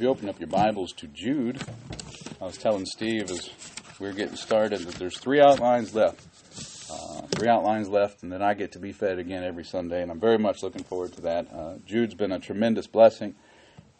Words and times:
If 0.00 0.04
you 0.04 0.08
open 0.08 0.30
up 0.30 0.40
your 0.40 0.48
Bibles 0.48 0.92
to 0.92 1.08
Jude, 1.08 1.60
I 2.40 2.46
was 2.46 2.56
telling 2.56 2.86
Steve 2.86 3.30
as 3.30 3.50
we 3.98 4.06
were 4.06 4.14
getting 4.14 4.34
started 4.34 4.80
that 4.80 4.94
there's 4.94 5.18
three 5.18 5.42
outlines 5.42 5.94
left. 5.94 6.26
Uh, 6.90 7.26
three 7.26 7.48
outlines 7.48 7.86
left, 7.86 8.22
and 8.22 8.32
then 8.32 8.40
I 8.40 8.54
get 8.54 8.72
to 8.72 8.78
be 8.78 8.92
fed 8.92 9.18
again 9.18 9.44
every 9.44 9.62
Sunday, 9.62 10.00
and 10.00 10.10
I'm 10.10 10.18
very 10.18 10.38
much 10.38 10.62
looking 10.62 10.84
forward 10.84 11.12
to 11.16 11.20
that. 11.20 11.52
Uh, 11.52 11.74
Jude's 11.84 12.14
been 12.14 12.32
a 12.32 12.38
tremendous 12.38 12.86
blessing, 12.86 13.34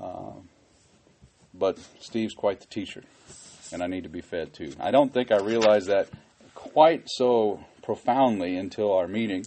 uh, 0.01 0.33
but 1.53 1.79
Steve's 2.01 2.33
quite 2.33 2.61
the 2.61 2.67
teacher, 2.69 3.03
and 3.71 3.83
I 3.83 3.87
need 3.87 4.05
to 4.05 4.09
be 4.09 4.23
fed 4.23 4.55
too. 4.55 4.73
I 4.81 4.93
don't 4.93 5.13
think 5.13 5.31
I 5.31 5.37
realized 5.37 5.89
that 5.89 6.09
quite 6.55 7.11
so 7.11 7.63
profoundly 7.83 8.57
until 8.57 8.91
our 8.95 9.07
meeting, 9.07 9.45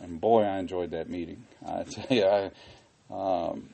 and 0.00 0.20
boy, 0.20 0.44
I 0.44 0.60
enjoyed 0.60 0.92
that 0.92 1.10
meeting. 1.10 1.46
I 1.66 1.82
tell 1.82 2.16
you, 2.16 2.26
I, 2.26 2.50
um, 3.10 3.70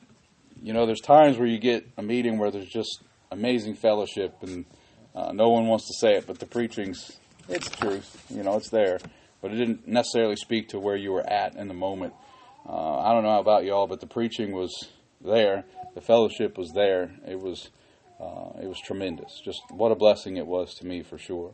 you 0.63 0.71
know, 0.71 0.85
there's 0.85 1.01
times 1.01 1.37
where 1.37 1.47
you 1.47 1.59
get 1.59 1.85
a 1.97 2.01
meeting 2.01 2.37
where 2.37 2.49
there's 2.49 2.69
just 2.69 3.03
amazing 3.31 3.75
fellowship, 3.75 4.37
and 4.41 4.65
uh, 5.13 5.33
no 5.33 5.49
one 5.49 5.67
wants 5.67 5.87
to 5.87 5.93
say 5.99 6.15
it, 6.15 6.25
but 6.25 6.39
the 6.39 6.45
preaching's 6.45 7.17
it's 7.49 7.69
truth. 7.69 8.25
You 8.29 8.43
know, 8.43 8.55
it's 8.55 8.69
there, 8.69 8.99
but 9.41 9.51
it 9.51 9.55
didn't 9.55 9.87
necessarily 9.87 10.37
speak 10.37 10.69
to 10.69 10.79
where 10.79 10.95
you 10.95 11.11
were 11.11 11.29
at 11.29 11.55
in 11.55 11.67
the 11.67 11.73
moment. 11.73 12.13
Uh, 12.67 12.99
I 12.99 13.11
don't 13.11 13.23
know 13.23 13.39
about 13.39 13.65
y'all, 13.65 13.87
but 13.87 13.99
the 13.99 14.07
preaching 14.07 14.53
was 14.53 14.87
there. 15.19 15.65
The 15.95 16.01
fellowship 16.01 16.57
was 16.57 16.71
there. 16.73 17.11
It 17.27 17.39
was 17.41 17.69
uh, 18.21 18.61
it 18.61 18.67
was 18.67 18.79
tremendous. 18.79 19.41
Just 19.43 19.61
what 19.69 19.91
a 19.91 19.95
blessing 19.95 20.37
it 20.37 20.47
was 20.47 20.73
to 20.75 20.85
me 20.85 21.03
for 21.03 21.17
sure. 21.17 21.53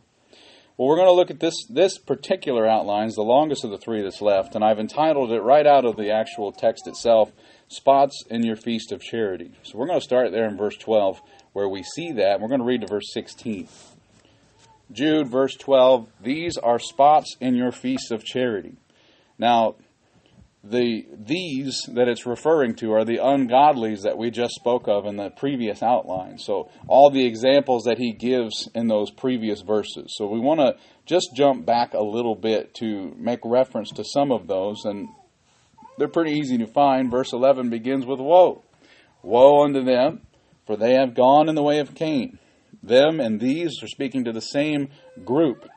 Well, 0.76 0.88
we're 0.88 0.96
going 0.96 1.08
to 1.08 1.12
look 1.12 1.30
at 1.30 1.40
this 1.40 1.66
this 1.68 1.98
particular 1.98 2.66
outline, 2.66 3.08
is 3.08 3.16
the 3.16 3.22
longest 3.22 3.64
of 3.64 3.70
the 3.70 3.78
three 3.78 4.02
that's 4.02 4.22
left, 4.22 4.54
and 4.54 4.64
I've 4.64 4.78
entitled 4.78 5.32
it 5.32 5.40
right 5.40 5.66
out 5.66 5.84
of 5.84 5.96
the 5.96 6.10
actual 6.10 6.52
text 6.52 6.86
itself, 6.86 7.32
"Spots 7.70 8.24
in 8.28 8.44
Your 8.44 8.56
Feast 8.56 8.92
of 8.92 9.00
Charity." 9.00 9.52
So 9.62 9.78
we're 9.78 9.86
going 9.86 10.00
to 10.00 10.04
start 10.04 10.32
there 10.32 10.46
in 10.46 10.56
verse 10.56 10.76
12, 10.76 11.20
where 11.52 11.68
we 11.68 11.82
see 11.82 12.12
that. 12.12 12.40
We're 12.40 12.48
going 12.48 12.60
to 12.60 12.66
read 12.66 12.82
to 12.82 12.86
verse 12.86 13.12
16. 13.12 13.68
Jude, 14.92 15.28
verse 15.28 15.54
12, 15.54 16.08
these 16.20 16.56
are 16.56 16.78
spots 16.78 17.36
in 17.40 17.54
your 17.54 17.70
feast 17.70 18.10
of 18.10 18.24
charity. 18.24 18.76
Now, 19.38 19.76
the 20.62 21.06
these 21.16 21.80
that 21.94 22.08
it's 22.08 22.26
referring 22.26 22.74
to 22.74 22.92
are 22.92 23.04
the 23.04 23.16
ungodlies 23.16 24.02
that 24.02 24.18
we 24.18 24.30
just 24.30 24.54
spoke 24.54 24.88
of 24.88 25.06
in 25.06 25.16
the 25.16 25.30
previous 25.30 25.82
outline. 25.82 26.38
So 26.38 26.68
all 26.86 27.10
the 27.10 27.24
examples 27.24 27.84
that 27.84 27.98
he 27.98 28.12
gives 28.12 28.68
in 28.74 28.88
those 28.88 29.10
previous 29.10 29.62
verses. 29.62 30.12
So 30.18 30.26
we 30.26 30.38
want 30.38 30.60
to 30.60 30.76
just 31.06 31.30
jump 31.34 31.64
back 31.64 31.94
a 31.94 32.02
little 32.02 32.34
bit 32.34 32.74
to 32.74 33.14
make 33.16 33.40
reference 33.44 33.90
to 33.92 34.04
some 34.04 34.30
of 34.30 34.48
those 34.48 34.84
and 34.84 35.08
they're 36.00 36.08
pretty 36.08 36.32
easy 36.32 36.58
to 36.58 36.66
find. 36.66 37.10
Verse 37.10 37.32
11 37.32 37.70
begins 37.70 38.04
with 38.04 38.18
woe. 38.18 38.64
Woe 39.22 39.62
unto 39.62 39.84
them, 39.84 40.22
for 40.66 40.76
they 40.76 40.94
have 40.94 41.14
gone 41.14 41.48
in 41.48 41.54
the 41.54 41.62
way 41.62 41.78
of 41.78 41.94
Cain 41.94 42.40
them 42.82 43.20
and 43.20 43.40
these 43.40 43.82
are 43.82 43.88
speaking 43.88 44.24
to 44.24 44.32
the 44.32 44.40
same 44.40 44.88
group. 45.24 45.68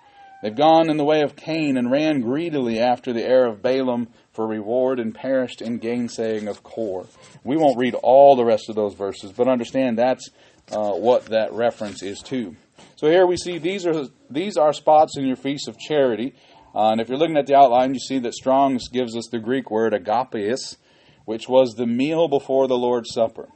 They've 0.42 0.56
gone 0.56 0.90
in 0.90 0.98
the 0.98 1.06
way 1.06 1.22
of 1.22 1.36
Cain 1.36 1.78
and 1.78 1.90
ran 1.90 2.20
greedily 2.20 2.80
after 2.80 3.14
the 3.14 3.24
heir 3.24 3.46
of 3.46 3.62
Balaam 3.62 4.10
for 4.34 4.46
reward 4.46 5.00
and 5.00 5.16
perished 5.16 5.62
in 5.62 5.80
gainsaying 5.80 6.50
of 6.50 6.64
Core. 6.64 7.08
We 7.44 7.56
won't 7.56 7.78
read 7.78 7.96
all 7.96 8.36
the 8.36 8.44
rest 8.44 8.70
of 8.70 8.76
those 8.76 8.94
verses, 8.94 9.32
but 9.32 9.48
understand 9.48 9.98
that's 9.98 10.30
uh, 10.72 10.92
what 10.92 11.28
that 11.28 11.54
reference 11.54 12.04
is 12.04 12.20
to. 12.24 12.56
So 12.98 13.08
here 13.08 13.26
we 13.26 13.38
see 13.38 13.58
these 13.58 13.86
are 13.86 14.06
these 14.30 14.58
are 14.58 14.74
spots 14.74 15.18
in 15.18 15.26
your 15.26 15.36
feast 15.36 15.68
of 15.68 15.78
charity. 15.78 16.36
Uh, 16.76 16.90
and 16.90 17.02
if 17.02 17.10
you're 17.10 17.18
looking 17.18 17.38
at 17.38 17.46
the 17.46 17.56
outline, 17.56 17.94
you 17.94 18.00
see 18.00 18.20
that 18.20 18.34
Strong's 18.34 18.88
gives 18.90 19.16
us 19.16 19.28
the 19.32 19.40
Greek 19.40 19.70
word 19.70 19.94
agapios, 19.94 20.78
which 21.26 21.48
was 21.48 21.76
the 21.76 21.86
meal 21.86 22.28
before 22.28 22.68
the 22.68 22.78
Lord's 22.78 23.14
Supper. 23.14 23.48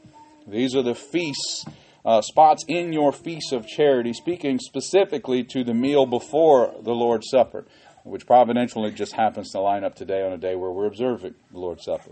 These 0.47 0.75
are 0.75 0.83
the 0.83 0.95
feasts 0.95 1.65
uh, 2.07 2.21
spots 2.21 2.63
in 2.69 2.93
your 2.93 3.11
feasts 3.11 3.51
of 3.51 3.67
charity, 3.67 4.13
speaking 4.13 4.59
specifically 4.59 5.43
to 5.43 5.65
the 5.65 5.73
meal 5.73 6.05
before 6.05 6.73
the 6.81 6.93
Lord's 6.93 7.29
Supper, 7.29 7.65
which 8.05 8.25
providentially 8.25 8.91
just 8.93 9.11
happens 9.11 9.51
to 9.51 9.59
line 9.59 9.83
up 9.83 9.93
today 9.93 10.25
on 10.25 10.31
a 10.31 10.37
day 10.37 10.55
where 10.55 10.71
we're 10.71 10.87
observing 10.87 11.35
the 11.51 11.59
Lord's 11.59 11.83
Supper. 11.83 12.11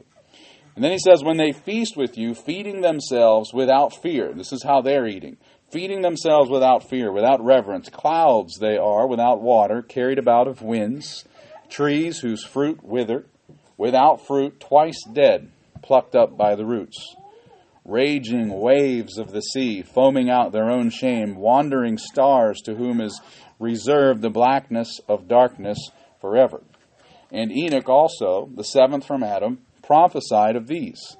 And 0.75 0.83
then 0.83 0.91
he 0.91 0.99
says, 0.99 1.23
when 1.23 1.37
they 1.37 1.53
feast 1.53 1.95
with 1.95 2.17
you, 2.17 2.35
feeding 2.35 2.81
themselves 2.81 3.53
without 3.53 3.95
fear. 4.01 4.33
This 4.33 4.51
is 4.51 4.63
how 4.63 4.81
they're 4.81 5.07
eating. 5.07 5.37
Feeding 5.71 6.01
themselves 6.01 6.49
without 6.49 6.89
fear, 6.89 7.11
without 7.11 7.43
reverence. 7.43 7.89
Clouds 7.89 8.57
they 8.59 8.77
are, 8.77 9.07
without 9.07 9.41
water, 9.41 9.81
carried 9.81 10.19
about 10.19 10.47
of 10.47 10.61
winds. 10.61 11.25
Trees 11.69 12.19
whose 12.19 12.43
fruit 12.43 12.83
wither, 12.83 13.25
without 13.77 14.25
fruit, 14.25 14.59
twice 14.59 15.03
dead, 15.11 15.49
plucked 15.81 16.15
up 16.15 16.37
by 16.37 16.55
the 16.55 16.65
roots 16.65 17.15
raging 17.85 18.49
waves 18.59 19.17
of 19.17 19.31
the 19.31 19.41
sea, 19.41 19.83
foaming 19.83 20.29
out 20.29 20.51
their 20.51 20.69
own 20.69 20.89
shame, 20.89 21.35
wandering 21.35 21.97
stars 21.97 22.59
to 22.61 22.73
whom 22.75 22.99
is 22.99 23.21
reserved 23.59 24.21
the 24.21 24.29
blackness 24.29 24.99
of 25.07 25.27
darkness 25.27 25.77
forever. 26.19 26.63
And 27.31 27.51
Enoch 27.51 27.87
also, 27.87 28.49
the 28.53 28.63
seventh 28.63 29.05
from 29.05 29.23
Adam, 29.23 29.59
prophesied 29.83 30.55
of 30.55 30.67
these, 30.67 31.15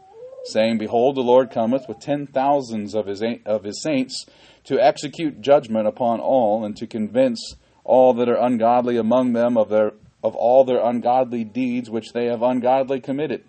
saying, 0.46 0.78
Behold, 0.78 1.16
the 1.16 1.22
Lord 1.22 1.52
cometh 1.52 1.88
with 1.88 2.00
ten 2.00 2.28
thousands 2.28 2.94
of 2.94 3.08
his, 3.08 3.24
of 3.46 3.64
his 3.64 3.82
saints 3.82 4.26
to 4.66 4.80
execute 4.80 5.42
judgment 5.42 5.88
upon 5.88 6.20
all, 6.20 6.66
and 6.66 6.76
to 6.78 6.88
convince 6.88 7.56
all 7.84 8.14
that 8.16 8.30
are 8.30 8.38
ungodly 8.38 8.98
among 8.98 9.34
them 9.34 9.58
of, 9.58 9.70
their, 9.70 9.94
of 10.24 10.36
all 10.36 10.64
their 10.64 10.84
ungodly 10.84 11.44
deeds 11.44 11.90
which 11.90 12.14
they 12.14 12.26
have 12.26 12.42
ungodly 12.42 13.00
committed 13.00 13.44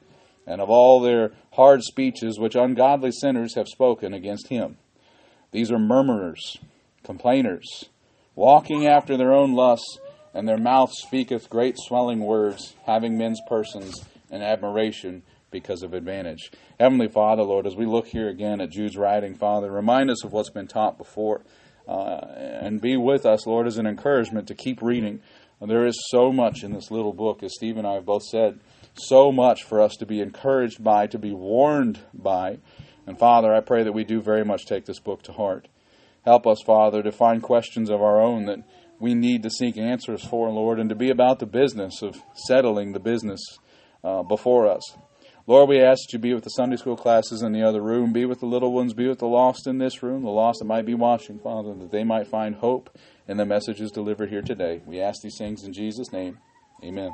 and 0.46 0.60
of 0.60 0.70
all 0.70 1.00
their 1.00 1.32
hard 1.52 1.82
speeches 1.82 2.38
which 2.38 2.54
ungodly 2.54 3.10
sinners 3.10 3.54
have 3.56 3.66
spoken 3.66 4.14
against 4.14 4.48
him. 4.48 4.76
These 5.50 5.72
are 5.72 5.78
murmurers, 5.78 6.58
complainers, 7.02 7.86
walking 8.34 8.86
after 8.86 9.16
their 9.16 9.32
own 9.32 9.54
lusts, 9.54 9.98
and 10.32 10.48
their 10.48 10.58
mouth 10.58 10.92
speaketh 10.92 11.50
great 11.50 11.76
swelling 11.78 12.20
words, 12.20 12.74
having 12.84 13.18
men's 13.18 13.40
persons 13.48 14.04
in 14.30 14.42
admiration 14.42 15.22
because 15.50 15.82
of 15.82 15.94
advantage. 15.94 16.50
Heavenly 16.78 17.08
Father, 17.08 17.42
Lord, 17.42 17.66
as 17.66 17.76
we 17.76 17.86
look 17.86 18.06
here 18.06 18.28
again 18.28 18.60
at 18.60 18.70
Jude's 18.70 18.96
writing, 18.96 19.34
Father, 19.34 19.70
remind 19.70 20.10
us 20.10 20.24
of 20.24 20.32
what's 20.32 20.50
been 20.50 20.66
taught 20.66 20.98
before, 20.98 21.42
uh, 21.88 22.20
and 22.60 22.80
be 22.80 22.96
with 22.96 23.24
us, 23.24 23.46
Lord, 23.46 23.66
as 23.66 23.78
an 23.78 23.86
encouragement 23.86 24.48
to 24.48 24.54
keep 24.54 24.82
reading. 24.82 25.20
There 25.60 25.86
is 25.86 25.96
so 26.10 26.32
much 26.32 26.62
in 26.62 26.72
this 26.72 26.90
little 26.90 27.14
book, 27.14 27.42
as 27.42 27.54
Steve 27.54 27.78
and 27.78 27.86
I 27.86 27.94
have 27.94 28.04
both 28.04 28.24
said 28.24 28.60
so 28.94 29.32
much 29.32 29.62
for 29.62 29.80
us 29.80 29.96
to 29.96 30.06
be 30.06 30.20
encouraged 30.20 30.82
by, 30.82 31.06
to 31.06 31.18
be 31.18 31.32
warned 31.32 32.00
by. 32.12 32.58
And 33.06 33.18
Father, 33.18 33.54
I 33.54 33.60
pray 33.60 33.84
that 33.84 33.92
we 33.92 34.04
do 34.04 34.20
very 34.20 34.44
much 34.44 34.66
take 34.66 34.84
this 34.84 35.00
book 35.00 35.22
to 35.24 35.32
heart. 35.32 35.68
Help 36.24 36.46
us, 36.46 36.60
Father, 36.60 37.02
to 37.02 37.12
find 37.12 37.42
questions 37.42 37.88
of 37.88 38.02
our 38.02 38.20
own 38.20 38.46
that 38.46 38.58
we 38.98 39.14
need 39.14 39.42
to 39.44 39.50
seek 39.50 39.78
answers 39.78 40.24
for, 40.24 40.50
Lord, 40.50 40.80
and 40.80 40.88
to 40.88 40.96
be 40.96 41.10
about 41.10 41.38
the 41.38 41.46
business 41.46 42.02
of 42.02 42.22
settling 42.34 42.92
the 42.92 43.00
business 43.00 43.40
uh, 44.02 44.22
before 44.22 44.66
us. 44.66 44.96
Lord, 45.48 45.68
we 45.68 45.80
ask 45.80 46.00
that 46.02 46.12
you 46.12 46.18
be 46.18 46.34
with 46.34 46.42
the 46.42 46.50
Sunday 46.50 46.74
school 46.74 46.96
classes 46.96 47.40
in 47.40 47.52
the 47.52 47.62
other 47.62 47.80
room, 47.80 48.12
be 48.12 48.24
with 48.24 48.40
the 48.40 48.46
little 48.46 48.72
ones, 48.72 48.94
be 48.94 49.06
with 49.06 49.20
the 49.20 49.28
lost 49.28 49.68
in 49.68 49.78
this 49.78 50.02
room, 50.02 50.24
the 50.24 50.28
lost 50.28 50.58
that 50.58 50.64
might 50.64 50.84
be 50.84 50.94
watching, 50.94 51.38
Father, 51.38 51.72
that 51.74 51.92
they 51.92 52.02
might 52.02 52.26
find 52.26 52.56
hope 52.56 52.90
in 53.28 53.36
the 53.36 53.46
messages 53.46 53.92
delivered 53.92 54.28
here 54.28 54.42
today. 54.42 54.82
We 54.84 55.00
ask 55.00 55.22
these 55.22 55.38
things 55.38 55.62
in 55.62 55.72
Jesus' 55.72 56.12
name. 56.12 56.38
Amen. 56.82 57.12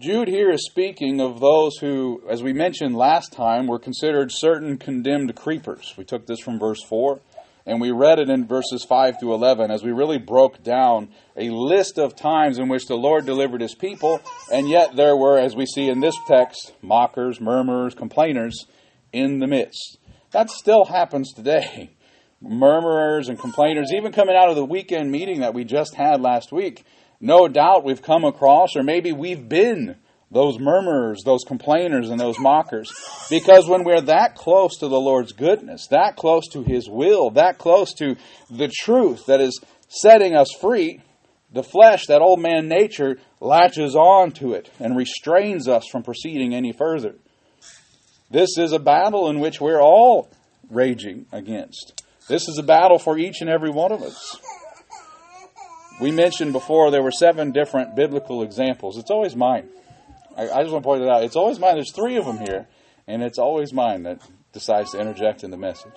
Jude 0.00 0.26
here 0.26 0.50
is 0.50 0.66
speaking 0.66 1.20
of 1.20 1.38
those 1.38 1.76
who, 1.76 2.24
as 2.28 2.42
we 2.42 2.52
mentioned 2.52 2.96
last 2.96 3.32
time, 3.32 3.68
were 3.68 3.78
considered 3.78 4.32
certain 4.32 4.78
condemned 4.78 5.36
creepers. 5.36 5.94
We 5.96 6.02
took 6.02 6.26
this 6.26 6.40
from 6.40 6.58
verse 6.58 6.82
4, 6.82 7.20
and 7.66 7.80
we 7.80 7.90
read 7.90 8.18
it 8.18 8.28
in 8.28 8.46
verses 8.46 8.84
5 8.84 9.20
through 9.20 9.34
11 9.34 9.70
as 9.70 9.82
we 9.82 9.92
really 9.92 10.18
broke 10.18 10.62
down 10.62 11.10
a 11.36 11.50
list 11.50 11.98
of 11.98 12.16
times 12.16 12.58
in 12.58 12.68
which 12.68 12.86
the 12.86 12.96
Lord 12.96 13.26
delivered 13.26 13.60
his 13.60 13.74
people, 13.74 14.20
and 14.52 14.68
yet 14.68 14.96
there 14.96 15.16
were, 15.16 15.38
as 15.38 15.54
we 15.54 15.66
see 15.66 15.88
in 15.88 16.00
this 16.00 16.16
text, 16.26 16.72
mockers, 16.82 17.40
murmurers, 17.40 17.94
complainers 17.94 18.66
in 19.12 19.38
the 19.38 19.46
midst. 19.46 19.98
That 20.30 20.50
still 20.50 20.84
happens 20.84 21.32
today. 21.32 21.90
Murmurers 22.42 23.28
and 23.28 23.38
complainers, 23.38 23.92
even 23.94 24.10
coming 24.10 24.34
out 24.34 24.48
of 24.48 24.56
the 24.56 24.64
weekend 24.64 25.12
meeting 25.12 25.40
that 25.40 25.54
we 25.54 25.62
just 25.62 25.94
had 25.94 26.20
last 26.20 26.50
week 26.50 26.84
no 27.22 27.46
doubt 27.46 27.84
we've 27.84 28.02
come 28.02 28.24
across, 28.24 28.74
or 28.74 28.82
maybe 28.82 29.12
we've 29.12 29.48
been 29.48 29.96
those 30.32 30.58
murmurers, 30.58 31.22
those 31.24 31.44
complainers, 31.46 32.08
and 32.08 32.18
those 32.18 32.38
mockers. 32.38 32.90
Because 33.28 33.68
when 33.68 33.84
we're 33.84 34.00
that 34.00 34.34
close 34.34 34.78
to 34.78 34.88
the 34.88 35.00
Lord's 35.00 35.32
goodness, 35.32 35.86
that 35.88 36.16
close 36.16 36.48
to 36.48 36.62
His 36.62 36.88
will, 36.88 37.30
that 37.30 37.58
close 37.58 37.92
to 37.94 38.16
the 38.50 38.68
truth 38.68 39.26
that 39.26 39.40
is 39.40 39.60
setting 39.88 40.34
us 40.34 40.48
free, 40.60 41.02
the 41.52 41.62
flesh, 41.62 42.06
that 42.06 42.22
old 42.22 42.40
man 42.40 42.66
nature, 42.66 43.18
latches 43.40 43.94
on 43.94 44.32
to 44.32 44.54
it 44.54 44.70
and 44.80 44.96
restrains 44.96 45.68
us 45.68 45.86
from 45.90 46.02
proceeding 46.02 46.54
any 46.54 46.72
further. 46.72 47.14
This 48.30 48.56
is 48.56 48.72
a 48.72 48.78
battle 48.78 49.28
in 49.28 49.40
which 49.40 49.60
we're 49.60 49.82
all 49.82 50.30
raging 50.70 51.26
against. 51.30 52.02
This 52.28 52.48
is 52.48 52.56
a 52.56 52.62
battle 52.62 52.98
for 52.98 53.18
each 53.18 53.42
and 53.42 53.50
every 53.50 53.68
one 53.68 53.92
of 53.92 54.00
us. 54.00 54.40
We 56.00 56.10
mentioned 56.10 56.52
before 56.52 56.90
there 56.90 57.02
were 57.02 57.10
seven 57.10 57.52
different 57.52 57.94
biblical 57.94 58.42
examples. 58.42 58.96
It's 58.96 59.10
always 59.10 59.36
mine. 59.36 59.68
I, 60.36 60.48
I 60.50 60.62
just 60.62 60.72
want 60.72 60.82
to 60.84 60.88
point 60.88 61.02
it 61.02 61.08
out. 61.08 61.24
It's 61.24 61.36
always 61.36 61.58
mine. 61.58 61.74
There's 61.74 61.92
three 61.92 62.16
of 62.16 62.24
them 62.24 62.38
here. 62.38 62.66
and 63.06 63.22
it's 63.22 63.38
always 63.38 63.72
mine 63.72 64.04
that 64.04 64.20
decides 64.52 64.92
to 64.92 65.00
interject 65.00 65.44
in 65.44 65.50
the 65.50 65.56
message. 65.56 65.92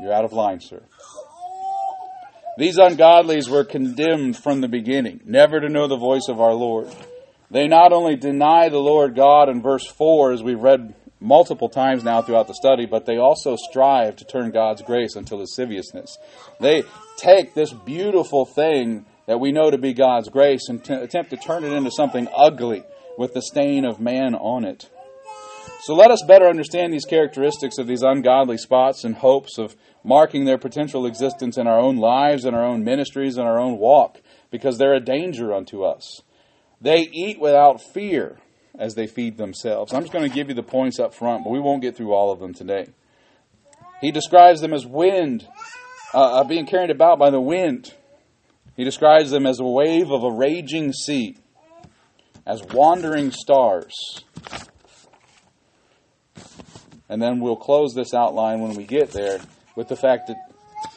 You're 0.00 0.12
out 0.12 0.24
of 0.24 0.32
line, 0.32 0.60
sir. 0.60 0.82
These 2.58 2.78
ungodlies 2.78 3.48
were 3.48 3.64
condemned 3.64 4.36
from 4.36 4.60
the 4.60 4.68
beginning, 4.68 5.20
never 5.24 5.60
to 5.60 5.68
know 5.68 5.88
the 5.88 5.96
voice 5.96 6.26
of 6.28 6.40
our 6.40 6.54
Lord. 6.54 6.88
They 7.50 7.68
not 7.68 7.92
only 7.92 8.16
deny 8.16 8.68
the 8.68 8.78
Lord 8.78 9.14
God 9.14 9.48
in 9.48 9.62
verse 9.62 9.86
4, 9.86 10.32
as 10.32 10.42
we've 10.42 10.60
read 10.60 10.94
multiple 11.20 11.68
times 11.68 12.02
now 12.02 12.22
throughout 12.22 12.48
the 12.48 12.54
study, 12.54 12.86
but 12.86 13.06
they 13.06 13.18
also 13.18 13.56
strive 13.56 14.16
to 14.16 14.24
turn 14.24 14.50
God's 14.50 14.82
grace 14.82 15.16
into 15.16 15.36
lasciviousness. 15.36 16.18
They 16.60 16.82
take 17.18 17.54
this 17.54 17.72
beautiful 17.72 18.46
thing 18.46 19.06
that 19.26 19.38
we 19.38 19.52
know 19.52 19.70
to 19.70 19.78
be 19.78 19.92
God's 19.92 20.28
grace 20.28 20.68
and 20.68 20.82
t- 20.82 20.94
attempt 20.94 21.30
to 21.30 21.36
turn 21.36 21.64
it 21.64 21.72
into 21.72 21.90
something 21.90 22.28
ugly 22.34 22.84
with 23.18 23.34
the 23.34 23.42
stain 23.42 23.84
of 23.84 24.00
man 24.00 24.34
on 24.34 24.64
it. 24.64 24.90
So 25.82 25.94
let 25.94 26.10
us 26.10 26.22
better 26.26 26.46
understand 26.46 26.92
these 26.92 27.04
characteristics 27.04 27.78
of 27.78 27.86
these 27.86 28.02
ungodly 28.02 28.58
spots 28.58 29.04
in 29.04 29.14
hopes 29.14 29.58
of 29.58 29.76
marking 30.02 30.44
their 30.44 30.58
potential 30.58 31.06
existence 31.06 31.58
in 31.58 31.66
our 31.66 31.78
own 31.78 31.96
lives, 31.96 32.44
in 32.44 32.54
our 32.54 32.64
own 32.64 32.84
ministries, 32.84 33.36
in 33.36 33.44
our 33.44 33.58
own 33.58 33.78
walk, 33.78 34.20
because 34.50 34.78
they're 34.78 34.94
a 34.94 35.00
danger 35.00 35.52
unto 35.52 35.84
us. 35.84 36.22
They 36.80 37.08
eat 37.12 37.40
without 37.40 37.80
fear 37.80 38.38
as 38.78 38.94
they 38.94 39.06
feed 39.06 39.36
themselves. 39.36 39.92
I'm 39.92 40.02
just 40.02 40.12
going 40.12 40.28
to 40.28 40.34
give 40.34 40.48
you 40.48 40.54
the 40.54 40.62
points 40.62 40.98
up 40.98 41.14
front, 41.14 41.44
but 41.44 41.50
we 41.50 41.60
won't 41.60 41.82
get 41.82 41.96
through 41.96 42.12
all 42.12 42.32
of 42.32 42.40
them 42.40 42.52
today. 42.52 42.88
He 44.00 44.10
describes 44.10 44.60
them 44.60 44.74
as 44.74 44.84
wind, 44.84 45.48
uh, 46.12 46.40
uh 46.40 46.44
being 46.44 46.66
carried 46.66 46.90
about 46.90 47.18
by 47.18 47.30
the 47.30 47.40
wind. 47.40 47.94
He 48.76 48.84
describes 48.84 49.30
them 49.30 49.46
as 49.46 49.58
a 49.58 49.64
wave 49.64 50.10
of 50.10 50.22
a 50.22 50.30
raging 50.30 50.92
sea, 50.92 51.38
as 52.46 52.62
wandering 52.72 53.32
stars. 53.32 53.92
And 57.08 57.20
then 57.20 57.40
we'll 57.40 57.56
close 57.56 57.94
this 57.94 58.14
outline 58.14 58.60
when 58.60 58.74
we 58.74 58.84
get 58.84 59.10
there 59.10 59.40
with 59.74 59.88
the 59.88 59.96
fact 59.96 60.28
that 60.28 60.36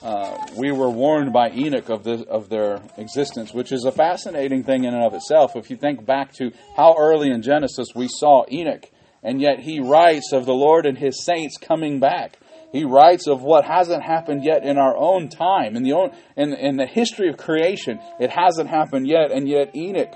uh, 0.02 0.48
we 0.56 0.72
were 0.72 0.90
warned 0.90 1.34
by 1.34 1.50
Enoch 1.52 1.90
of, 1.90 2.04
the, 2.04 2.26
of 2.28 2.50
their 2.50 2.82
existence, 2.98 3.54
which 3.54 3.72
is 3.72 3.86
a 3.86 3.92
fascinating 3.92 4.64
thing 4.64 4.84
in 4.84 4.94
and 4.94 5.04
of 5.04 5.14
itself. 5.14 5.56
If 5.56 5.70
you 5.70 5.78
think 5.78 6.06
back 6.06 6.34
to 6.34 6.52
how 6.76 6.96
early 6.98 7.30
in 7.30 7.42
Genesis 7.42 7.88
we 7.96 8.08
saw 8.08 8.46
Enoch, 8.52 8.90
and 9.24 9.42
yet 9.42 9.60
he 9.60 9.80
writes 9.80 10.32
of 10.32 10.46
the 10.46 10.54
Lord 10.54 10.86
and 10.86 10.98
his 10.98 11.26
saints 11.26 11.58
coming 11.58 12.00
back. 12.00 12.38
He 12.72 12.86
writes 12.86 13.28
of 13.28 13.42
what 13.42 13.66
hasn't 13.66 14.04
happened 14.04 14.44
yet 14.44 14.64
in 14.64 14.78
our 14.78 14.96
own 14.96 15.28
time, 15.28 15.76
in 15.76 15.84
the, 15.84 15.94
own, 15.94 16.12
in, 16.38 16.54
in 16.54 16.78
the 16.78 16.86
history 16.86 17.28
of 17.30 17.38
creation. 17.38 18.00
It 18.20 18.30
hasn't 18.30 18.70
happened 18.70 19.08
yet, 19.08 19.32
and 19.32 19.48
yet 19.48 19.76
Enoch, 19.76 20.14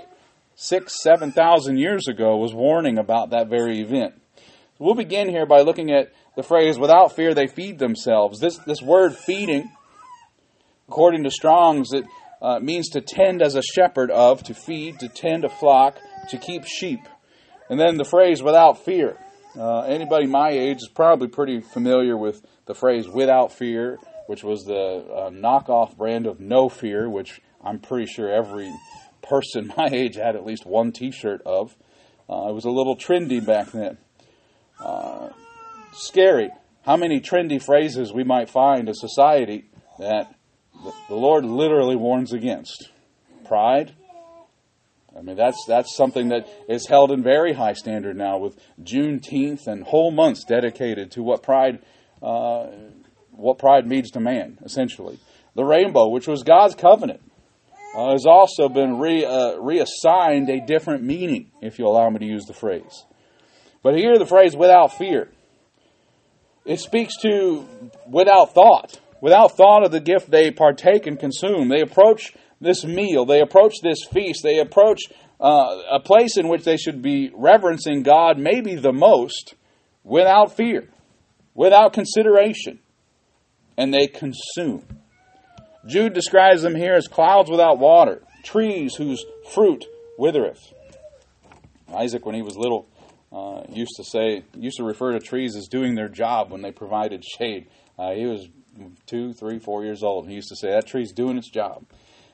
six, 0.56 1.02
seven 1.02 1.32
thousand 1.32 1.78
years 1.78 2.08
ago, 2.08 2.36
was 2.36 2.54
warning 2.54 2.98
about 2.98 3.30
that 3.30 3.48
very 3.48 3.80
event. 3.80 4.14
We'll 4.78 4.94
begin 4.94 5.28
here 5.28 5.46
by 5.46 5.60
looking 5.60 5.90
at 5.92 6.12
the 6.36 6.42
phrase, 6.42 6.78
without 6.78 7.14
fear 7.14 7.32
they 7.32 7.46
feed 7.46 7.78
themselves. 7.78 8.40
This, 8.40 8.58
this 8.66 8.82
word 8.82 9.14
feeding, 9.14 9.70
according 10.88 11.22
to 11.24 11.30
Strong's, 11.30 11.92
it 11.92 12.04
uh, 12.42 12.58
means 12.58 12.88
to 12.90 13.00
tend 13.00 13.40
as 13.40 13.54
a 13.54 13.62
shepherd 13.62 14.10
of, 14.10 14.42
to 14.44 14.54
feed, 14.54 14.98
to 14.98 15.08
tend 15.08 15.44
a 15.44 15.48
flock, 15.48 15.98
to 16.30 16.38
keep 16.38 16.64
sheep. 16.64 17.00
And 17.70 17.78
then 17.78 17.96
the 17.96 18.04
phrase, 18.04 18.42
without 18.42 18.84
fear. 18.84 19.16
Uh, 19.56 19.82
anybody 19.82 20.26
my 20.26 20.50
age 20.50 20.78
is 20.78 20.90
probably 20.92 21.28
pretty 21.28 21.60
familiar 21.60 22.16
with 22.16 22.44
the 22.66 22.74
phrase 22.74 23.08
without 23.08 23.52
fear, 23.52 23.98
which 24.26 24.42
was 24.42 24.64
the 24.64 24.74
uh, 24.74 25.30
knockoff 25.30 25.96
brand 25.96 26.26
of 26.26 26.40
no 26.40 26.68
fear, 26.68 27.08
which 27.08 27.40
I'm 27.64 27.78
pretty 27.78 28.06
sure 28.06 28.28
every 28.28 28.72
person 29.24 29.72
my 29.76 29.88
age 29.90 30.16
had 30.16 30.36
at 30.36 30.44
least 30.44 30.66
one 30.66 30.92
t 30.92 31.10
shirt 31.10 31.42
of. 31.44 31.76
Uh, 32.28 32.48
it 32.48 32.54
was 32.54 32.64
a 32.64 32.70
little 32.70 32.96
trendy 32.96 33.44
back 33.44 33.70
then. 33.72 33.98
Uh, 34.80 35.28
scary 35.92 36.50
how 36.84 36.96
many 36.96 37.20
trendy 37.20 37.62
phrases 37.62 38.12
we 38.12 38.24
might 38.24 38.50
find 38.50 38.88
in 38.88 38.94
society 38.94 39.64
that 39.98 40.34
the 41.08 41.14
Lord 41.14 41.44
literally 41.44 41.96
warns 41.96 42.32
against. 42.32 42.90
Pride. 43.46 43.94
I 45.16 45.22
mean, 45.22 45.36
that's, 45.36 45.64
that's 45.66 45.96
something 45.96 46.28
that 46.28 46.48
is 46.68 46.86
held 46.88 47.10
in 47.10 47.22
very 47.22 47.52
high 47.52 47.72
standard 47.74 48.16
now 48.16 48.38
with 48.38 48.58
Juneteenth 48.82 49.66
and 49.66 49.84
whole 49.84 50.10
months 50.10 50.44
dedicated 50.44 51.12
to 51.12 51.22
what 51.22 51.42
pride, 51.42 51.78
uh, 52.22 52.66
what 53.30 53.58
pride 53.58 53.86
means 53.86 54.10
to 54.10 54.20
man, 54.20 54.58
essentially. 54.64 55.18
The 55.54 55.64
rainbow, 55.64 56.08
which 56.08 56.26
was 56.26 56.42
God's 56.42 56.74
covenant, 56.74 57.22
uh, 57.94 58.12
has 58.12 58.26
also 58.26 58.68
been 58.68 58.98
re, 58.98 59.24
uh, 59.24 59.56
reassigned 59.58 60.50
a 60.50 60.60
different 60.60 61.04
meaning, 61.04 61.50
if 61.62 61.78
you 61.78 61.86
allow 61.86 62.08
me 62.10 62.18
to 62.18 62.26
use 62.26 62.44
the 62.44 62.54
phrase. 62.54 63.04
But 63.82 63.96
here 63.96 64.18
the 64.18 64.26
phrase 64.26 64.56
without 64.56 64.96
fear. 64.96 65.28
It 66.64 66.80
speaks 66.80 67.16
to 67.18 67.66
without 68.10 68.54
thought, 68.54 68.98
without 69.20 69.56
thought 69.56 69.84
of 69.84 69.92
the 69.92 70.00
gift 70.00 70.30
they 70.30 70.50
partake 70.50 71.06
and 71.06 71.18
consume. 71.18 71.68
They 71.68 71.82
approach 71.82 72.34
this 72.60 72.84
meal, 72.84 73.26
they 73.26 73.40
approach 73.40 73.74
this 73.82 74.04
feast, 74.10 74.42
they 74.42 74.58
approach 74.58 75.02
uh, 75.40 75.82
a 75.90 76.00
place 76.00 76.36
in 76.36 76.48
which 76.48 76.64
they 76.64 76.78
should 76.78 77.02
be 77.02 77.30
reverencing 77.34 78.02
God 78.02 78.38
maybe 78.38 78.76
the 78.76 78.92
most 78.92 79.54
without 80.02 80.56
fear, 80.56 80.88
without 81.54 81.92
consideration, 81.92 82.78
and 83.76 83.92
they 83.92 84.06
consume. 84.06 84.84
Jude 85.86 86.14
describes 86.14 86.62
them 86.62 86.74
here 86.74 86.94
as 86.94 87.06
clouds 87.06 87.50
without 87.50 87.78
water, 87.78 88.22
trees 88.42 88.94
whose 88.94 89.24
fruit 89.52 89.84
withereth. 90.18 90.72
Isaac, 91.92 92.24
when 92.24 92.34
he 92.34 92.42
was 92.42 92.56
little, 92.56 92.88
uh, 93.32 93.62
used 93.68 93.96
to 93.96 94.04
say, 94.04 94.44
used 94.56 94.78
to 94.78 94.84
refer 94.84 95.12
to 95.12 95.20
trees 95.20 95.56
as 95.56 95.68
doing 95.68 95.94
their 95.94 96.08
job 96.08 96.50
when 96.50 96.62
they 96.62 96.72
provided 96.72 97.24
shade. 97.24 97.66
Uh, 97.98 98.12
he 98.12 98.26
was 98.26 98.48
two, 99.06 99.32
three, 99.32 99.58
four 99.58 99.84
years 99.84 100.02
old. 100.02 100.28
He 100.28 100.34
used 100.34 100.48
to 100.48 100.56
say, 100.56 100.70
that 100.70 100.86
tree's 100.86 101.12
doing 101.12 101.36
its 101.36 101.50
job. 101.50 101.84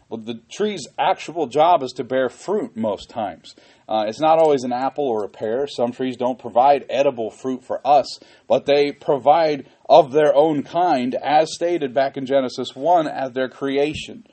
Well, 0.09 0.21
the 0.21 0.41
tree's 0.51 0.89
actual 0.99 1.47
job 1.47 1.83
is 1.83 1.93
to 1.93 2.05
bear 2.05 2.29
fruit 2.29 2.77
most 2.77 3.09
times. 3.09 3.55
Uh, 3.91 4.05
it's 4.07 4.21
not 4.21 4.39
always 4.39 4.63
an 4.63 4.73
apple 4.73 5.09
or 5.09 5.25
a 5.25 5.29
pear. 5.29 5.67
Some 5.67 5.91
trees 5.91 6.17
don't 6.17 6.39
provide 6.39 6.87
edible 6.89 7.29
fruit 7.29 7.65
for 7.65 7.85
us, 7.85 8.21
but 8.47 8.65
they 8.65 8.93
provide 8.93 9.69
of 9.89 10.13
their 10.13 10.33
own 10.33 10.63
kind, 10.63 11.17
as 11.17 11.53
stated 11.53 11.93
back 11.93 12.17
in 12.17 12.25
Genesis 12.25 12.77
1, 12.77 13.09
as 13.09 13.33
their 13.33 13.49
creation. 13.49 14.25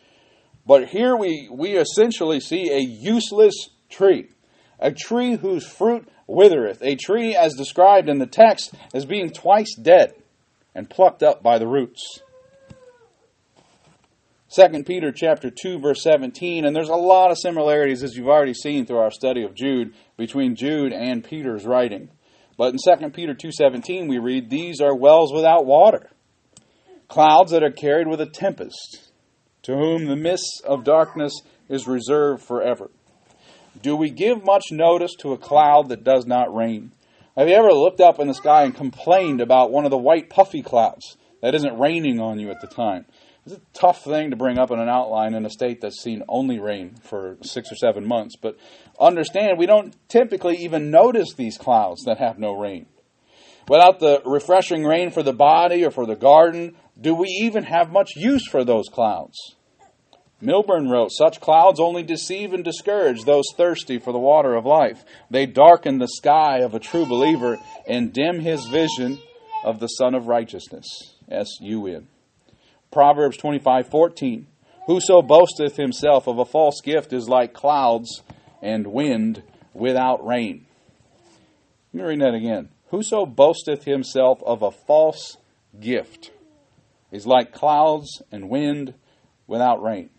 But 0.67 0.89
here 0.89 1.15
we, 1.15 1.49
we 1.51 1.71
essentially 1.71 2.39
see 2.39 2.69
a 2.69 2.79
useless 2.79 3.69
tree, 3.89 4.29
a 4.79 4.91
tree 4.91 5.37
whose 5.37 5.65
fruit 5.65 6.07
withereth, 6.27 6.83
a 6.83 6.95
tree 6.95 7.35
as 7.35 7.55
described 7.55 8.09
in 8.09 8.19
the 8.19 8.27
text 8.27 8.75
as 8.93 9.05
being 9.05 9.31
twice 9.31 9.73
dead 9.73 10.13
and 10.75 10.87
plucked 10.87 11.23
up 11.23 11.41
by 11.41 11.57
the 11.57 11.67
roots. 11.67 12.21
2 14.49 14.83
Peter 14.83 15.11
chapter 15.11 15.49
2 15.49 15.79
verse 15.79 16.01
17 16.03 16.65
and 16.65 16.75
there's 16.75 16.89
a 16.89 16.95
lot 16.95 17.31
of 17.31 17.37
similarities 17.37 18.01
as 18.03 18.15
you've 18.15 18.27
already 18.27 18.53
seen 18.53 18.85
through 18.85 18.99
our 18.99 19.11
study 19.11 19.43
of 19.43 19.53
Jude 19.53 19.93
between 20.15 20.55
Jude 20.55 20.93
and 20.93 21.23
Peter's 21.23 21.65
writing. 21.65 22.09
But 22.57 22.73
in 22.73 22.99
2 22.99 23.09
Peter 23.11 23.33
2:17 23.33 24.07
we 24.07 24.19
read 24.19 24.49
these 24.49 24.79
are 24.79 24.95
wells 24.95 25.33
without 25.33 25.65
water 25.65 26.09
clouds 27.07 27.51
that 27.51 27.63
are 27.63 27.71
carried 27.71 28.07
with 28.07 28.21
a 28.21 28.25
tempest 28.25 29.11
to 29.63 29.73
whom 29.73 30.05
the 30.05 30.15
mist 30.15 30.61
of 30.65 30.83
darkness 30.83 31.33
is 31.69 31.87
reserved 31.87 32.43
forever. 32.43 32.89
Do 33.81 33.95
we 33.95 34.09
give 34.09 34.45
much 34.45 34.65
notice 34.71 35.13
to 35.19 35.33
a 35.33 35.37
cloud 35.37 35.89
that 35.89 36.03
does 36.03 36.25
not 36.25 36.53
rain? 36.53 36.91
Have 37.37 37.47
you 37.47 37.55
ever 37.55 37.71
looked 37.71 38.01
up 38.01 38.19
in 38.19 38.27
the 38.27 38.33
sky 38.33 38.63
and 38.63 38.73
complained 38.73 39.41
about 39.41 39.71
one 39.71 39.85
of 39.85 39.91
the 39.91 39.97
white 39.97 40.29
puffy 40.29 40.61
clouds 40.61 41.17
that 41.41 41.53
isn't 41.53 41.77
raining 41.77 42.19
on 42.19 42.39
you 42.39 42.49
at 42.49 42.61
the 42.61 42.67
time? 42.67 43.05
It's 43.47 43.55
a 43.55 43.61
tough 43.79 44.03
thing 44.03 44.31
to 44.31 44.35
bring 44.35 44.57
up 44.57 44.71
in 44.71 44.79
an 44.79 44.89
outline 44.89 45.33
in 45.33 45.45
a 45.45 45.49
state 45.49 45.79
that's 45.79 46.01
seen 46.01 46.21
only 46.27 46.59
rain 46.59 46.95
for 47.01 47.37
six 47.43 47.71
or 47.71 47.75
seven 47.75 48.05
months. 48.05 48.35
But 48.35 48.57
understand, 48.99 49.57
we 49.57 49.65
don't 49.65 49.95
typically 50.09 50.57
even 50.57 50.91
notice 50.91 51.33
these 51.33 51.57
clouds 51.57 52.03
that 52.03 52.17
have 52.17 52.39
no 52.39 52.59
rain. 52.59 52.87
Without 53.69 54.01
the 54.01 54.21
refreshing 54.25 54.83
rain 54.83 55.11
for 55.11 55.23
the 55.23 55.31
body 55.31 55.85
or 55.85 55.91
for 55.91 56.05
the 56.05 56.17
garden, 56.17 56.75
do 56.99 57.15
we 57.15 57.27
even 57.41 57.63
have 57.63 57.89
much 57.89 58.17
use 58.17 58.45
for 58.45 58.65
those 58.65 58.89
clouds? 58.89 59.55
Milburn 60.41 60.89
wrote, 60.89 61.13
Such 61.13 61.39
clouds 61.39 61.79
only 61.79 62.03
deceive 62.03 62.51
and 62.51 62.65
discourage 62.65 63.23
those 63.23 63.45
thirsty 63.55 63.97
for 63.97 64.11
the 64.11 64.19
water 64.19 64.55
of 64.55 64.65
life. 64.65 65.05
They 65.31 65.45
darken 65.45 65.99
the 65.99 66.09
sky 66.09 66.57
of 66.63 66.73
a 66.73 66.81
true 66.81 67.05
believer 67.05 67.59
and 67.87 68.11
dim 68.11 68.41
his 68.41 68.65
vision 68.65 69.19
of 69.63 69.79
the 69.79 69.87
Sun 69.87 70.15
of 70.15 70.27
Righteousness. 70.27 71.15
S 71.31 71.47
U 71.61 71.87
N. 71.87 72.09
Proverbs 72.91 73.37
25:14. 73.37 74.47
Whoso 74.87 75.21
boasteth 75.21 75.75
himself 75.75 76.27
of 76.27 76.39
a 76.39 76.45
false 76.45 76.79
gift 76.81 77.11
is 77.11 77.27
like 77.27 77.53
clouds 77.53 78.21
and 78.61 78.87
wind 78.87 79.43
without 79.73 80.25
rain. 80.25 80.65
Let 81.93 82.01
me 82.01 82.09
read 82.09 82.21
that 82.21 82.33
again. 82.33 82.69
Whoso 82.89 83.25
boasteth 83.25 83.83
himself 83.83 84.41
of 84.43 84.61
a 84.61 84.71
false 84.71 85.37
gift 85.79 86.31
is 87.11 87.27
like 87.27 87.51
clouds 87.51 88.21
and 88.31 88.49
wind 88.49 88.93
without 89.45 89.81
rain. 89.81 90.09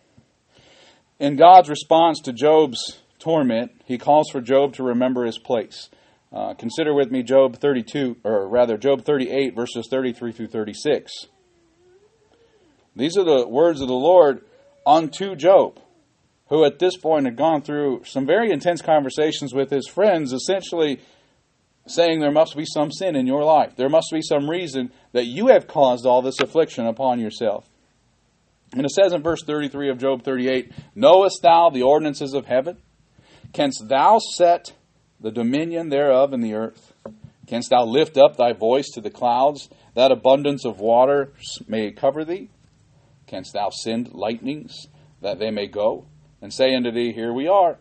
In 1.18 1.36
God's 1.36 1.68
response 1.68 2.20
to 2.20 2.32
Job's 2.32 3.00
torment, 3.18 3.72
he 3.86 3.98
calls 3.98 4.30
for 4.30 4.40
Job 4.40 4.74
to 4.74 4.82
remember 4.82 5.24
his 5.24 5.38
place. 5.38 5.88
Uh, 6.32 6.54
consider 6.54 6.94
with 6.94 7.10
me 7.10 7.22
Job 7.22 7.56
32, 7.56 8.18
or 8.22 8.48
rather 8.48 8.76
Job 8.76 9.04
38, 9.04 9.54
verses 9.54 9.88
33 9.90 10.32
through 10.32 10.46
36. 10.48 11.10
These 12.98 13.16
are 13.16 13.24
the 13.24 13.46
words 13.46 13.80
of 13.80 13.86
the 13.86 13.94
Lord 13.94 14.42
unto 14.84 15.36
Job, 15.36 15.78
who 16.48 16.64
at 16.64 16.80
this 16.80 16.96
point 16.96 17.26
had 17.26 17.36
gone 17.36 17.62
through 17.62 18.02
some 18.04 18.26
very 18.26 18.50
intense 18.50 18.82
conversations 18.82 19.54
with 19.54 19.70
his 19.70 19.86
friends, 19.86 20.32
essentially 20.32 21.00
saying 21.86 22.18
there 22.18 22.32
must 22.32 22.56
be 22.56 22.64
some 22.66 22.90
sin 22.90 23.14
in 23.14 23.24
your 23.24 23.44
life. 23.44 23.76
There 23.76 23.88
must 23.88 24.08
be 24.12 24.20
some 24.20 24.50
reason 24.50 24.90
that 25.12 25.26
you 25.26 25.46
have 25.46 25.68
caused 25.68 26.06
all 26.06 26.22
this 26.22 26.40
affliction 26.40 26.86
upon 26.86 27.20
yourself. 27.20 27.70
And 28.72 28.84
it 28.84 28.90
says 28.90 29.12
in 29.12 29.22
verse 29.22 29.44
33 29.44 29.90
of 29.90 29.98
Job 29.98 30.24
38 30.24 30.72
Knowest 30.96 31.40
thou 31.40 31.70
the 31.70 31.82
ordinances 31.82 32.34
of 32.34 32.46
heaven? 32.46 32.78
Canst 33.52 33.88
thou 33.88 34.18
set 34.18 34.72
the 35.20 35.30
dominion 35.30 35.88
thereof 35.88 36.32
in 36.32 36.40
the 36.40 36.54
earth? 36.54 36.94
Canst 37.46 37.70
thou 37.70 37.84
lift 37.84 38.18
up 38.18 38.36
thy 38.36 38.54
voice 38.54 38.88
to 38.94 39.00
the 39.00 39.08
clouds, 39.08 39.70
that 39.94 40.10
abundance 40.10 40.66
of 40.66 40.80
water 40.80 41.32
may 41.68 41.92
cover 41.92 42.24
thee? 42.24 42.50
Canst 43.28 43.52
thou 43.52 43.68
send 43.70 44.14
lightnings, 44.14 44.88
that 45.20 45.38
they 45.38 45.50
may 45.50 45.66
go, 45.66 46.06
and 46.40 46.52
say 46.52 46.74
unto 46.74 46.90
thee, 46.90 47.12
Here 47.12 47.32
we 47.32 47.46
are? 47.46 47.76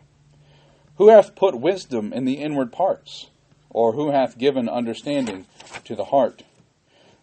Who 0.97 1.09
hath 1.09 1.35
put 1.35 1.59
wisdom 1.59 2.11
in 2.11 2.25
the 2.25 2.33
inward 2.33 2.71
parts? 2.71 3.29
Or 3.69 3.93
who 3.93 4.11
hath 4.11 4.37
given 4.37 4.67
understanding 4.67 5.45
to 5.85 5.95
the 5.95 6.05
heart? 6.05 6.43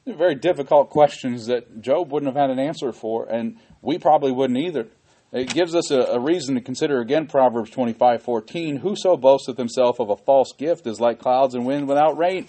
They're 0.04 0.14
very 0.14 0.34
difficult 0.34 0.90
questions 0.90 1.46
that 1.46 1.80
Job 1.80 2.12
wouldn't 2.12 2.34
have 2.34 2.40
had 2.40 2.50
an 2.50 2.58
answer 2.58 2.92
for, 2.92 3.26
and 3.26 3.58
we 3.82 3.98
probably 3.98 4.32
wouldn't 4.32 4.58
either. 4.58 4.88
It 5.32 5.52
gives 5.52 5.74
us 5.74 5.90
a, 5.90 6.00
a 6.00 6.20
reason 6.20 6.54
to 6.54 6.60
consider 6.60 7.00
again 7.00 7.26
Proverbs 7.26 7.70
25:14, 7.70 8.78
whoso 8.78 9.16
boasteth 9.16 9.56
himself 9.56 9.98
of 9.98 10.10
a 10.10 10.16
false 10.16 10.52
gift 10.56 10.86
is 10.86 11.00
like 11.00 11.18
clouds 11.18 11.54
and 11.54 11.66
wind 11.66 11.88
without 11.88 12.16
rain. 12.16 12.46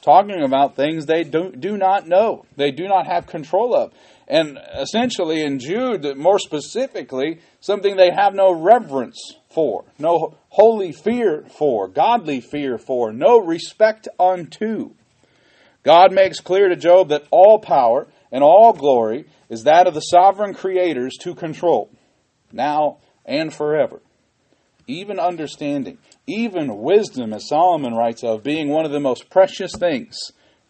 Talking 0.00 0.42
about 0.42 0.74
things 0.74 1.06
they 1.06 1.22
do, 1.22 1.52
do 1.52 1.76
not 1.76 2.08
know, 2.08 2.46
they 2.56 2.70
do 2.70 2.88
not 2.88 3.06
have 3.06 3.26
control 3.26 3.74
of. 3.74 3.92
And 4.28 4.58
essentially 4.78 5.42
in 5.42 5.58
Jude, 5.58 6.16
more 6.16 6.38
specifically, 6.38 7.40
something 7.60 7.96
they 7.96 8.10
have 8.14 8.34
no 8.34 8.52
reverence 8.52 9.34
for, 9.50 9.84
no 9.98 10.36
holy 10.48 10.92
fear 10.92 11.44
for, 11.58 11.88
godly 11.88 12.40
fear 12.40 12.78
for, 12.78 13.12
no 13.12 13.38
respect 13.38 14.08
unto. 14.18 14.92
God 15.82 16.12
makes 16.12 16.40
clear 16.40 16.68
to 16.68 16.76
Job 16.76 17.08
that 17.08 17.26
all 17.30 17.58
power 17.58 18.06
and 18.30 18.42
all 18.42 18.72
glory 18.72 19.26
is 19.48 19.64
that 19.64 19.86
of 19.86 19.94
the 19.94 20.00
sovereign 20.00 20.54
creators 20.54 21.14
to 21.20 21.34
control, 21.34 21.90
now 22.52 22.98
and 23.26 23.52
forever. 23.52 24.00
Even 24.86 25.18
understanding, 25.18 25.98
even 26.26 26.78
wisdom, 26.78 27.32
as 27.32 27.48
Solomon 27.48 27.94
writes 27.94 28.24
of, 28.24 28.42
being 28.42 28.68
one 28.68 28.84
of 28.84 28.92
the 28.92 29.00
most 29.00 29.28
precious 29.30 29.72
things, 29.78 30.16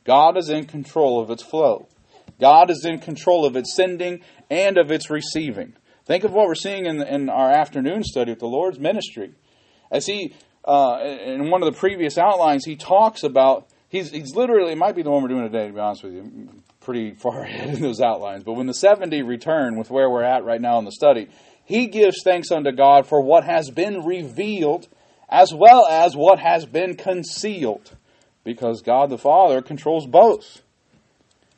God 0.04 0.36
is 0.36 0.48
in 0.48 0.66
control 0.66 1.20
of 1.20 1.30
its 1.30 1.42
flow. 1.42 1.86
God 2.40 2.70
is 2.70 2.84
in 2.84 2.98
control 2.98 3.44
of 3.44 3.56
its 3.56 3.74
sending 3.74 4.20
and 4.50 4.78
of 4.78 4.90
its 4.90 5.10
receiving. 5.10 5.74
Think 6.04 6.24
of 6.24 6.32
what 6.32 6.46
we're 6.46 6.54
seeing 6.54 6.86
in, 6.86 7.00
in 7.02 7.28
our 7.28 7.50
afternoon 7.50 8.02
study 8.02 8.32
with 8.32 8.40
the 8.40 8.46
Lord's 8.46 8.78
ministry. 8.78 9.32
As 9.90 10.06
he, 10.06 10.34
uh, 10.64 10.98
in 11.02 11.50
one 11.50 11.62
of 11.62 11.72
the 11.72 11.78
previous 11.78 12.18
outlines, 12.18 12.64
he 12.64 12.76
talks 12.76 13.22
about, 13.22 13.68
he's, 13.88 14.10
he's 14.10 14.34
literally, 14.34 14.72
it 14.72 14.78
might 14.78 14.96
be 14.96 15.02
the 15.02 15.10
one 15.10 15.22
we're 15.22 15.28
doing 15.28 15.50
today, 15.50 15.68
to 15.68 15.72
be 15.72 15.78
honest 15.78 16.02
with 16.02 16.14
you, 16.14 16.48
pretty 16.80 17.14
far 17.14 17.42
ahead 17.44 17.74
in 17.74 17.80
those 17.80 18.00
outlines. 18.00 18.42
But 18.42 18.54
when 18.54 18.66
the 18.66 18.74
70 18.74 19.22
return 19.22 19.76
with 19.76 19.90
where 19.90 20.10
we're 20.10 20.24
at 20.24 20.44
right 20.44 20.60
now 20.60 20.78
in 20.78 20.84
the 20.84 20.92
study, 20.92 21.28
he 21.64 21.86
gives 21.86 22.22
thanks 22.24 22.50
unto 22.50 22.72
God 22.72 23.06
for 23.06 23.20
what 23.20 23.44
has 23.44 23.70
been 23.70 24.04
revealed 24.04 24.88
as 25.28 25.52
well 25.54 25.86
as 25.88 26.14
what 26.14 26.38
has 26.38 26.66
been 26.66 26.96
concealed. 26.96 27.96
Because 28.44 28.82
God 28.82 29.08
the 29.08 29.18
Father 29.18 29.62
controls 29.62 30.06
both. 30.06 30.62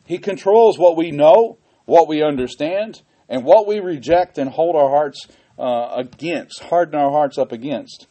He 0.05 0.19
controls 0.19 0.79
what 0.79 0.97
we 0.97 1.11
know, 1.11 1.59
what 1.87 2.09
we 2.09 2.23
understand, 2.23 3.03
and 3.29 3.45
what 3.45 3.67
we 3.67 3.81
reject 3.81 4.39
and 4.39 4.51
hold 4.51 4.77
our 4.77 4.91
hearts 4.91 5.27
uh, 5.59 5.95
against, 5.95 6.63
harden 6.65 6.95
our 6.95 7.11
hearts 7.11 7.39
up 7.39 7.53
against. 7.53 8.07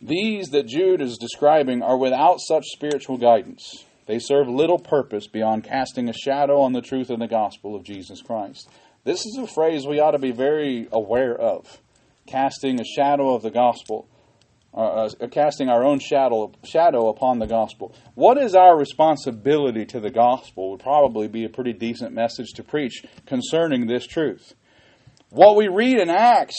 These 0.00 0.48
that 0.50 0.66
Jude 0.66 1.02
is 1.02 1.18
describing 1.18 1.82
are 1.82 1.98
without 1.98 2.40
such 2.40 2.64
spiritual 2.66 3.18
guidance. 3.18 3.84
They 4.06 4.18
serve 4.18 4.48
little 4.48 4.78
purpose 4.78 5.26
beyond 5.26 5.64
casting 5.64 6.08
a 6.08 6.12
shadow 6.12 6.60
on 6.60 6.72
the 6.72 6.80
truth 6.80 7.10
of 7.10 7.20
the 7.20 7.26
gospel 7.26 7.76
of 7.76 7.84
Jesus 7.84 8.22
Christ. 8.22 8.68
This 9.04 9.26
is 9.26 9.38
a 9.38 9.46
phrase 9.46 9.86
we 9.86 10.00
ought 10.00 10.12
to 10.12 10.18
be 10.18 10.32
very 10.32 10.88
aware 10.90 11.34
of 11.34 11.80
casting 12.26 12.80
a 12.80 12.84
shadow 12.84 13.34
of 13.34 13.42
the 13.42 13.50
gospel 13.50 14.08
uh, 14.72 15.08
uh, 15.20 15.26
casting 15.32 15.68
our 15.68 15.84
own 15.84 15.98
shadow, 15.98 16.52
shadow 16.64 17.08
upon 17.08 17.40
the 17.40 17.46
gospel. 17.46 17.94
What 18.14 18.38
is 18.38 18.54
our 18.54 18.78
responsibility 18.78 19.84
to 19.86 20.00
the 20.00 20.10
gospel 20.10 20.70
would 20.70 20.80
probably 20.80 21.26
be 21.26 21.44
a 21.44 21.48
pretty 21.48 21.72
decent 21.72 22.12
message 22.12 22.52
to 22.54 22.62
preach 22.62 23.04
concerning 23.26 23.86
this 23.86 24.06
truth. 24.06 24.54
What 25.30 25.56
we 25.56 25.68
read 25.68 25.98
in 25.98 26.08
Acts 26.08 26.56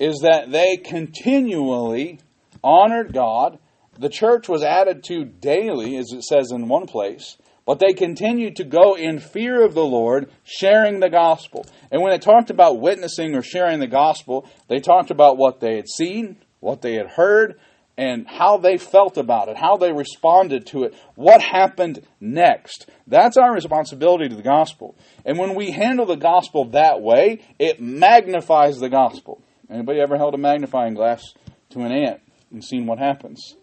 is 0.00 0.20
that 0.20 0.50
they 0.50 0.78
continually 0.78 2.20
honored 2.64 3.12
God. 3.12 3.58
The 3.98 4.08
church 4.08 4.48
was 4.48 4.62
added 4.62 5.04
to 5.04 5.24
daily, 5.24 5.96
as 5.96 6.10
it 6.12 6.22
says 6.22 6.50
in 6.50 6.68
one 6.68 6.86
place, 6.86 7.36
but 7.66 7.78
they 7.78 7.92
continued 7.92 8.56
to 8.56 8.64
go 8.64 8.94
in 8.94 9.18
fear 9.18 9.64
of 9.64 9.74
the 9.74 9.84
Lord, 9.84 10.30
sharing 10.44 11.00
the 11.00 11.10
gospel. 11.10 11.66
And 11.90 12.02
when 12.02 12.12
they 12.12 12.18
talked 12.18 12.50
about 12.50 12.80
witnessing 12.80 13.34
or 13.34 13.42
sharing 13.42 13.80
the 13.80 13.86
gospel, 13.86 14.48
they 14.68 14.80
talked 14.80 15.10
about 15.10 15.36
what 15.36 15.60
they 15.60 15.76
had 15.76 15.88
seen, 15.88 16.38
what 16.62 16.80
they 16.80 16.94
had 16.94 17.08
heard, 17.08 17.58
and 17.96 18.26
how 18.26 18.56
they 18.56 18.78
felt 18.78 19.18
about 19.18 19.48
it, 19.48 19.56
how 19.56 19.76
they 19.76 19.92
responded 19.92 20.66
to 20.66 20.84
it, 20.84 20.94
what 21.14 21.42
happened 21.42 22.06
next. 22.20 22.88
That's 23.06 23.36
our 23.36 23.52
responsibility 23.52 24.28
to 24.28 24.34
the 24.34 24.42
gospel. 24.42 24.94
And 25.26 25.38
when 25.38 25.54
we 25.54 25.72
handle 25.72 26.06
the 26.06 26.16
gospel 26.16 26.64
that 26.70 27.02
way, 27.02 27.42
it 27.58 27.80
magnifies 27.82 28.78
the 28.78 28.88
gospel. 28.88 29.42
Anybody 29.68 30.00
ever 30.00 30.16
held 30.16 30.34
a 30.34 30.38
magnifying 30.38 30.94
glass 30.94 31.22
to 31.70 31.80
an 31.80 31.92
ant 31.92 32.20
and 32.50 32.64
seen 32.64 32.86
what 32.86 32.98
happens? 32.98 33.56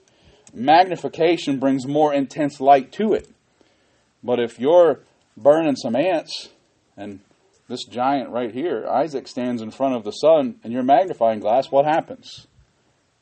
Magnification 0.53 1.59
brings 1.59 1.87
more 1.87 2.13
intense 2.13 2.59
light 2.59 2.91
to 2.93 3.13
it. 3.13 3.27
But 4.23 4.39
if 4.39 4.59
you're 4.59 4.99
burning 5.37 5.75
some 5.75 5.95
ants 5.95 6.49
and 6.97 7.21
this 7.67 7.85
giant 7.85 8.29
right 8.29 8.51
here, 8.51 8.87
Isaac 8.87 9.27
stands 9.27 9.61
in 9.61 9.71
front 9.71 9.95
of 9.95 10.03
the 10.03 10.11
sun 10.11 10.59
and 10.63 10.73
your 10.73 10.83
magnifying 10.83 11.39
glass, 11.39 11.71
what 11.71 11.85
happens? 11.85 12.47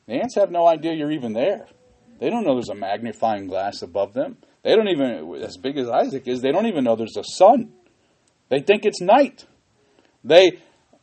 The 0.08 0.14
ants 0.14 0.36
have 0.36 0.50
no 0.50 0.66
idea 0.66 0.94
you're 0.94 1.12
even 1.12 1.34
there. 1.34 1.66
They 2.18 2.30
don't 2.30 2.44
know 2.44 2.54
there's 2.54 2.70
a 2.70 2.74
magnifying 2.74 3.46
glass 3.46 3.82
above 3.82 4.14
them. 4.14 4.38
They 4.64 4.74
don't 4.74 4.88
even, 4.88 5.42
as 5.42 5.58
big 5.58 5.76
as 5.76 5.88
Isaac 5.88 6.26
is, 6.26 6.40
they 6.40 6.50
don't 6.50 6.66
even 6.66 6.82
know 6.82 6.96
there's 6.96 7.18
a 7.18 7.22
sun. 7.22 7.72
They 8.48 8.60
think 8.60 8.86
it's 8.86 9.02
night. 9.02 9.44
They 10.24 10.58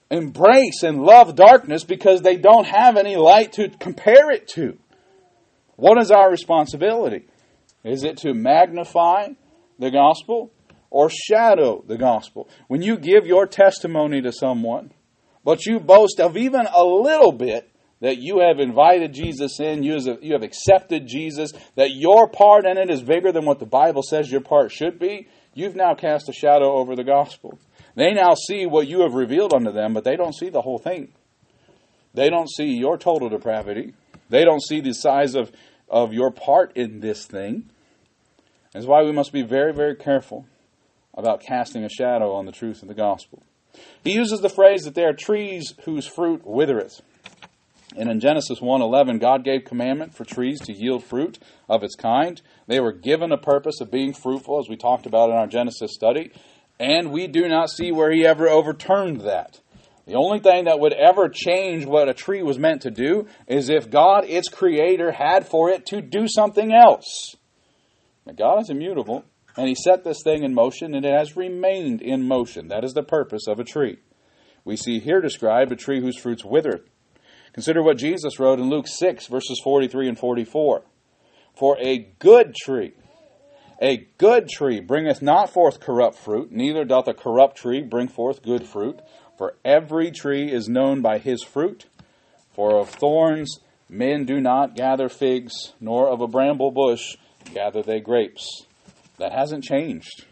embrace 0.10 0.82
and 0.82 1.04
love 1.04 1.36
darkness 1.36 1.84
because 1.84 2.22
they 2.22 2.36
don't 2.36 2.66
have 2.66 2.98
any 2.98 3.16
light 3.16 3.54
to 3.54 3.70
compare 3.70 4.32
it 4.32 4.48
to. 4.50 4.78
What 5.76 6.00
is 6.02 6.10
our 6.10 6.30
responsibility? 6.30 7.28
Is 7.84 8.04
it 8.04 8.18
to 8.18 8.34
magnify 8.34 9.30
the 9.78 9.92
gospel 9.92 10.52
or 10.90 11.12
shadow 11.12 11.84
the 11.88 11.98
gospel? 11.98 12.50
When 12.68 12.82
you 12.82 12.98
give 12.98 13.28
your 13.28 13.46
testimony 13.46 14.22
to 14.24 14.32
someone, 14.32 14.92
but 15.44 15.68
you 15.68 15.80
boast 15.80 16.20
of 16.20 16.36
even 16.36 16.66
a 16.66 16.84
little 16.84 17.32
bit 17.32 17.70
that 18.02 18.18
you 18.18 18.40
have 18.40 18.60
invited 18.60 19.14
Jesus 19.14 19.60
in, 19.60 19.84
you 19.84 20.34
have 20.34 20.44
accepted 20.44 21.08
Jesus, 21.08 21.54
that 21.75 21.92
your 21.92 22.28
part 22.28 22.66
in 22.66 22.78
it 22.78 22.90
is 22.90 23.02
bigger 23.02 23.32
than 23.32 23.46
what 23.46 23.60
the 23.60 23.66
Bible 23.66 24.04
says 24.04 24.32
your 24.32 24.42
part 24.42 24.72
should 24.72 25.00
be, 25.00 25.28
you've 25.54 25.75
now 25.75 25.96
cast 25.96 26.30
a 26.30 26.34
shadow 26.34 26.74
over 26.74 26.96
the 26.96 27.04
gospel. 27.04 27.58
They 27.96 28.14
now 28.14 28.34
see 28.36 28.66
what 28.66 28.88
you 28.88 29.02
have 29.02 29.14
revealed 29.14 29.54
unto 29.54 29.72
them, 29.72 29.94
but 29.94 30.04
they 30.04 30.18
don't 30.18 30.36
see 30.36 30.50
the 30.50 30.62
whole 30.62 30.78
thing. 30.78 31.14
They 32.14 32.30
don't 32.30 32.50
see 32.50 32.78
your 32.78 32.98
total 32.98 33.30
depravity. 33.30 33.94
They 34.30 34.44
don't 34.44 34.62
see 34.64 34.82
the 34.82 34.94
size 34.94 35.36
of, 35.36 35.52
of 35.90 36.14
your 36.14 36.32
part 36.32 36.75
in 36.75 37.00
this 37.00 37.25
thing. 37.25 37.70
That's 38.74 38.86
why 38.86 39.04
we 39.04 39.14
must 39.14 39.32
be 39.32 39.44
very, 39.44 39.74
very 39.74 39.96
careful 39.96 40.46
about 41.14 41.42
casting 41.42 41.86
a 41.86 41.90
shadow 41.90 42.34
on 42.34 42.46
the 42.46 42.52
truth 42.52 42.82
of 42.82 42.90
the 42.90 42.94
gospel. 42.94 43.42
He 44.04 44.14
uses 44.14 44.42
the 44.42 44.50
phrase 44.50 44.84
that 44.84 44.96
there 44.96 45.10
are 45.10 45.14
trees 45.14 45.74
whose 45.86 46.06
fruit 46.06 46.42
withereth. 46.46 47.02
And 47.98 48.10
in 48.10 48.20
Genesis 48.20 48.60
1:11, 48.60 49.20
God 49.20 49.44
gave 49.44 49.64
commandment 49.64 50.14
for 50.14 50.25
trees 50.25 50.60
to 50.62 50.74
yield 50.74 51.04
fruit 51.04 51.40
of 51.70 51.82
its 51.82 51.96
kind. 51.96 52.42
They 52.68 52.80
were 52.80 52.92
given 52.92 53.32
a 53.32 53.38
purpose 53.38 53.80
of 53.80 53.92
being 53.92 54.14
fruitful, 54.14 54.60
as 54.60 54.68
we 54.68 54.75
talked 54.75 55.06
about 55.06 55.30
in 55.30 55.36
our 55.36 55.48
Genesis 55.48 55.94
study, 55.94 56.32
and 56.80 57.12
we 57.12 57.28
do 57.28 57.48
not 57.48 57.70
see 57.70 57.92
where 57.92 58.12
he 58.12 58.25
ever 58.25 58.50
overturned 58.50 59.22
that. 59.22 59.62
The 60.06 60.16
only 60.16 60.40
thing 60.40 60.66
that 60.66 60.80
would 60.80 60.94
ever 60.94 61.30
change 61.30 61.86
what 61.86 62.10
a 62.10 62.14
tree 62.14 62.44
was 62.44 62.60
meant 62.60 62.82
to 62.82 62.92
do 62.92 63.28
is 63.48 63.70
if 63.70 63.90
God, 63.90 64.25
its 64.25 64.50
creator, 64.50 65.12
had 65.12 65.48
for 65.48 65.70
it 65.70 65.86
to 65.88 66.02
do 66.02 66.28
something 66.28 66.74
else. 66.74 67.36
But 68.25 68.36
God 68.36 68.62
is 68.62 68.70
immutable, 68.70 69.24
and 69.58 69.68
he 69.68 69.74
set 69.74 70.04
this 70.04 70.22
thing 70.22 70.44
in 70.44 70.54
motion, 70.54 70.94
and 70.94 71.06
it 71.06 71.14
has 71.14 71.38
remained 71.38 72.02
in 72.02 72.28
motion. 72.28 72.68
That 72.68 72.84
is 72.84 72.94
the 72.94 73.04
purpose 73.04 73.48
of 73.48 73.60
a 73.60 73.64
tree. 73.64 73.98
We 74.64 74.75
see 74.75 75.00
here 75.00 75.22
described 75.22 75.72
a 75.72 75.75
tree 75.75 76.02
whose 76.02 76.20
fruits 76.20 76.44
wither 76.44 76.84
Consider 77.56 77.82
what 77.82 77.98
Jesus 77.98 78.38
wrote 78.38 78.60
in 78.60 78.70
Luke 78.70 78.86
6, 78.86 79.28
verses 79.28 79.62
43 79.64 80.10
and 80.10 80.20
44. 80.20 80.84
For 81.58 81.78
a 81.80 82.00
good 82.20 82.54
tree, 82.54 82.96
a 83.82 84.10
good 84.18 84.50
tree 84.50 84.82
bringeth 84.82 85.22
not 85.22 85.50
forth 85.50 85.80
corrupt 85.80 86.18
fruit, 86.18 86.52
neither 86.52 86.84
doth 86.84 87.08
a 87.08 87.14
corrupt 87.14 87.56
tree 87.56 87.82
bring 87.82 88.10
forth 88.10 88.44
good 88.44 88.68
fruit. 88.68 89.00
For 89.38 89.56
every 89.64 90.12
tree 90.12 90.52
is 90.52 90.68
known 90.68 91.02
by 91.02 91.18
his 91.18 91.44
fruit. 91.44 91.86
For 92.54 92.78
of 92.78 92.90
thorns 92.90 93.60
men 93.88 94.26
do 94.26 94.42
not 94.42 94.76
gather 94.76 95.08
figs, 95.08 95.54
nor 95.80 96.10
of 96.10 96.20
a 96.20 96.28
bramble 96.28 96.72
bush 96.72 97.16
gather 97.54 97.82
they 97.82 98.02
grapes. 98.02 98.66
That 99.18 99.32
hasn't 99.32 99.64
changed. 99.64 100.26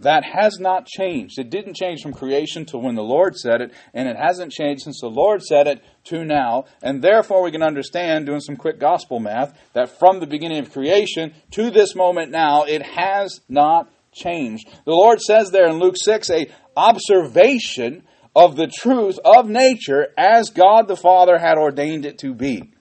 That 0.00 0.24
has 0.24 0.58
not 0.58 0.86
changed. 0.86 1.38
It 1.38 1.50
didn't 1.50 1.76
change 1.76 2.02
from 2.02 2.12
creation 2.12 2.66
to 2.66 2.78
when 2.78 2.96
the 2.96 3.02
Lord 3.02 3.36
said 3.36 3.60
it, 3.60 3.72
and 3.94 4.08
it 4.08 4.16
hasn't 4.16 4.52
changed 4.52 4.82
since 4.82 5.00
the 5.00 5.08
Lord 5.08 5.42
said 5.42 5.66
it 5.66 5.84
to 6.04 6.24
now. 6.24 6.64
And 6.82 7.00
therefore, 7.00 7.42
we 7.42 7.52
can 7.52 7.62
understand, 7.62 8.26
doing 8.26 8.40
some 8.40 8.56
quick 8.56 8.80
gospel 8.80 9.20
math, 9.20 9.56
that 9.72 9.98
from 9.98 10.20
the 10.20 10.26
beginning 10.26 10.58
of 10.58 10.72
creation 10.72 11.32
to 11.52 11.70
this 11.70 11.94
moment 11.94 12.32
now, 12.32 12.64
it 12.64 12.82
has 12.82 13.40
not 13.48 13.88
changed. 14.12 14.68
The 14.84 14.92
Lord 14.92 15.20
says 15.20 15.50
there 15.50 15.68
in 15.68 15.78
Luke 15.78 15.96
6 15.96 16.30
a 16.30 16.50
observation 16.76 18.02
of 18.34 18.56
the 18.56 18.66
truth 18.66 19.18
of 19.24 19.48
nature 19.48 20.08
as 20.18 20.50
God 20.50 20.88
the 20.88 20.96
Father 20.96 21.38
had 21.38 21.56
ordained 21.56 22.04
it 22.04 22.18
to 22.18 22.34
be. 22.34 22.72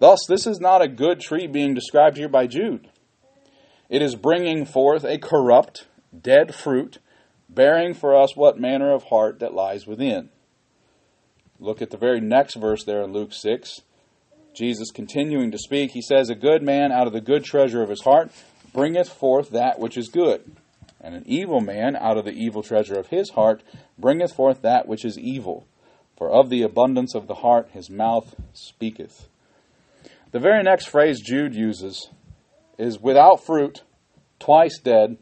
Thus, 0.00 0.18
this 0.28 0.46
is 0.46 0.60
not 0.60 0.82
a 0.82 0.88
good 0.88 1.20
tree 1.20 1.46
being 1.46 1.74
described 1.74 2.16
here 2.16 2.28
by 2.28 2.46
Jude. 2.46 2.90
It 3.88 4.02
is 4.02 4.16
bringing 4.16 4.66
forth 4.66 5.04
a 5.04 5.18
corrupt, 5.18 5.86
dead 6.22 6.54
fruit, 6.54 6.98
bearing 7.48 7.94
for 7.94 8.14
us 8.14 8.36
what 8.36 8.58
manner 8.58 8.92
of 8.92 9.04
heart 9.04 9.38
that 9.40 9.54
lies 9.54 9.86
within. 9.86 10.30
Look 11.58 11.80
at 11.80 11.90
the 11.90 11.96
very 11.96 12.20
next 12.20 12.54
verse 12.54 12.84
there 12.84 13.02
in 13.02 13.12
Luke 13.12 13.32
6. 13.32 13.80
Jesus 14.54 14.90
continuing 14.90 15.50
to 15.50 15.58
speak, 15.58 15.92
he 15.92 16.02
says, 16.02 16.30
A 16.30 16.34
good 16.34 16.62
man 16.62 16.92
out 16.92 17.06
of 17.06 17.12
the 17.12 17.20
good 17.20 17.44
treasure 17.44 17.82
of 17.82 17.88
his 17.88 18.02
heart 18.02 18.30
bringeth 18.72 19.08
forth 19.08 19.50
that 19.50 19.78
which 19.78 19.96
is 19.96 20.08
good, 20.08 20.56
and 21.00 21.14
an 21.14 21.24
evil 21.26 21.60
man 21.60 21.96
out 21.96 22.16
of 22.16 22.24
the 22.24 22.32
evil 22.32 22.62
treasure 22.62 22.98
of 22.98 23.08
his 23.08 23.30
heart 23.30 23.62
bringeth 23.98 24.34
forth 24.34 24.62
that 24.62 24.86
which 24.86 25.04
is 25.04 25.18
evil. 25.18 25.66
For 26.16 26.30
of 26.30 26.48
the 26.48 26.62
abundance 26.62 27.14
of 27.14 27.26
the 27.26 27.34
heart 27.34 27.70
his 27.72 27.90
mouth 27.90 28.36
speaketh. 28.52 29.28
The 30.30 30.38
very 30.38 30.62
next 30.62 30.86
phrase 30.86 31.20
Jude 31.20 31.54
uses 31.54 32.08
is 32.78 33.00
without 33.00 33.44
fruit, 33.44 33.82
twice 34.38 34.78
dead, 34.78 35.16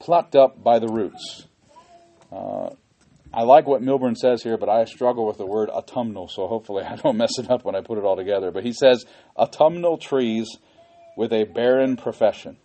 plucked 0.00 0.34
up 0.34 0.62
by 0.62 0.80
the 0.80 0.88
roots. 0.88 1.46
Uh, 2.32 2.70
I 3.32 3.42
like 3.42 3.66
what 3.66 3.80
Milburn 3.80 4.16
says 4.16 4.42
here, 4.42 4.56
but 4.56 4.68
I 4.68 4.84
struggle 4.86 5.26
with 5.26 5.38
the 5.38 5.46
word 5.46 5.70
autumnal, 5.70 6.26
so 6.26 6.48
hopefully 6.48 6.82
I 6.88 6.96
don't 6.96 7.16
mess 7.16 7.38
it 7.38 7.48
up 7.48 7.64
when 7.64 7.76
I 7.76 7.80
put 7.80 7.98
it 7.98 8.04
all 8.04 8.16
together. 8.16 8.50
But 8.50 8.64
he 8.64 8.72
says 8.72 9.04
autumnal 9.36 9.98
trees 9.98 10.48
with 11.16 11.32
a 11.32 11.44
barren 11.44 11.96
profession. 11.96 12.56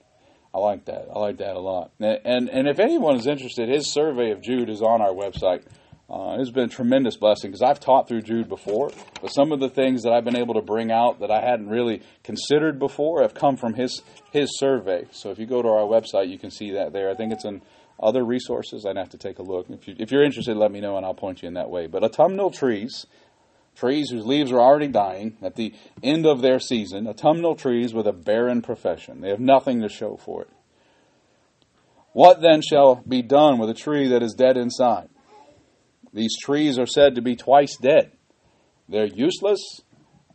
I 0.54 0.60
like 0.60 0.86
that. 0.86 1.08
I 1.13 1.20
like 1.20 1.38
that 1.38 1.56
a 1.56 1.60
lot. 1.60 1.92
And, 2.00 2.20
and, 2.24 2.50
and 2.50 2.68
if 2.68 2.80
anyone 2.80 3.18
is 3.18 3.27
interested, 3.27 3.68
his 3.68 3.92
survey 3.92 4.32
of 4.32 4.42
Jude 4.42 4.70
is 4.70 4.82
on 4.82 5.01
our 5.01 5.12
website. 5.12 5.65
Uh, 6.08 6.38
it's 6.40 6.52
been 6.52 6.66
a 6.66 6.68
tremendous 6.68 7.18
blessing 7.18 7.50
because 7.50 7.64
I've 7.64 7.80
taught 7.80 8.08
through 8.08 8.22
Jude 8.22 8.48
before, 8.48 8.92
but 9.22 9.34
some 9.34 9.52
of 9.52 9.60
the 9.60 9.70
things 9.70 10.04
that 10.04 10.14
I've 10.14 10.24
been 10.24 10.36
able 10.36 10.54
to 10.54 10.62
bring 10.62 10.92
out 10.92 11.20
that 11.22 11.32
I 11.32 11.42
hadn't 11.42 11.68
really 11.68 12.04
considered 12.24 12.78
before 12.78 13.24
have 13.24 13.34
come 13.34 13.58
from 13.58 13.74
his 13.74 14.04
his 14.32 14.50
survey. 14.60 15.06
So 15.12 15.32
if 15.32 15.40
you 15.40 15.48
go 15.48 15.64
to 15.64 15.68
our 15.68 15.88
website, 15.88 16.30
you 16.30 16.38
can 16.38 16.52
see 16.52 16.72
that 16.72 16.94
there. 16.94 17.10
I 17.10 17.16
think 17.16 17.34
it's 17.34 17.46
in 17.46 17.64
other 18.00 18.24
resources. 18.24 18.86
I'd 18.86 18.98
have 18.98 19.10
to 19.10 19.18
take 19.18 19.40
a 19.40 19.42
look. 19.42 19.68
If, 19.70 19.88
you, 19.88 19.96
if 19.98 20.12
you're 20.12 20.24
interested, 20.24 20.56
let 20.58 20.72
me 20.72 20.80
know 20.80 20.98
and 20.98 21.06
I'll 21.06 21.16
point 21.16 21.42
you 21.42 21.48
in 21.48 21.56
that 21.56 21.72
way. 21.72 21.88
But 21.88 22.04
autumnal 22.04 22.52
trees, 22.52 23.08
trees 23.76 24.10
whose 24.12 24.26
leaves 24.26 24.52
are 24.52 24.60
already 24.60 24.90
dying 24.90 25.38
at 25.42 25.56
the 25.56 25.74
end 26.04 26.28
of 26.28 26.42
their 26.42 26.60
season, 26.60 27.08
autumnal 27.08 27.56
trees 27.56 27.96
with 27.96 28.06
a 28.06 28.14
barren 28.14 28.62
profession. 28.62 29.22
They 29.22 29.30
have 29.30 29.40
nothing 29.40 29.82
to 29.82 29.90
show 29.90 30.18
for 30.18 30.44
it. 30.44 30.50
What 32.12 32.42
then 32.42 32.62
shall 32.62 33.02
be 33.08 33.22
done 33.22 33.58
with 33.58 33.70
a 33.70 33.74
tree 33.74 34.08
that 34.10 34.22
is 34.22 34.34
dead 34.34 34.56
inside? 34.56 35.10
These 36.16 36.38
trees 36.42 36.80
are 36.80 36.88
said 36.88 37.16
to 37.16 37.22
be 37.22 37.36
twice 37.36 37.75
dead. 37.75 38.14
They're 38.88 39.06
useless 39.06 39.82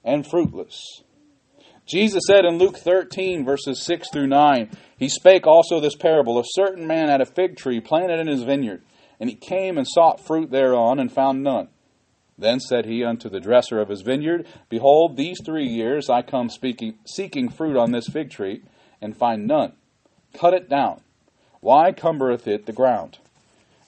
and 0.05 0.27
fruitless. 0.27 1.03
Jesus 1.87 2.23
said 2.27 2.45
in 2.45 2.59
Luke 2.59 2.77
13, 2.77 3.47
verses 3.47 3.83
6 3.87 4.11
through 4.13 4.27
9, 4.27 4.71
He 4.99 5.09
spake 5.09 5.47
also 5.47 5.81
this 5.81 5.97
parable 5.97 6.39
A 6.39 6.45
certain 6.45 6.87
man 6.87 7.09
had 7.09 7.23
a 7.23 7.27
fig 7.27 7.57
tree 7.57 7.81
planted 7.81 8.21
in 8.21 8.29
his 8.29 8.43
vineyard, 8.43 8.83
and 9.19 9.31
he 9.31 9.35
came 9.35 9.79
and 9.79 9.89
sought 9.89 10.25
fruit 10.25 10.51
thereon, 10.51 11.01
and 11.01 11.11
found 11.11 11.43
none. 11.43 11.69
Then 12.37 12.61
said 12.61 12.85
he 12.85 13.03
unto 13.03 13.31
the 13.31 13.41
dresser 13.41 13.81
of 13.81 13.89
his 13.89 14.03
vineyard, 14.03 14.47
Behold, 14.69 15.17
these 15.17 15.39
three 15.43 15.67
years 15.67 16.11
I 16.11 16.21
come 16.21 16.51
speaking, 16.51 16.99
seeking 17.07 17.49
fruit 17.49 17.77
on 17.79 17.91
this 17.91 18.07
fig 18.07 18.31
tree, 18.31 18.63
and 19.01 19.17
find 19.17 19.47
none. 19.47 19.73
Cut 20.39 20.53
it 20.53 20.69
down. 20.69 21.01
Why 21.61 21.93
cumbereth 21.93 22.47
it 22.47 22.67
the 22.67 22.73
ground? 22.73 23.19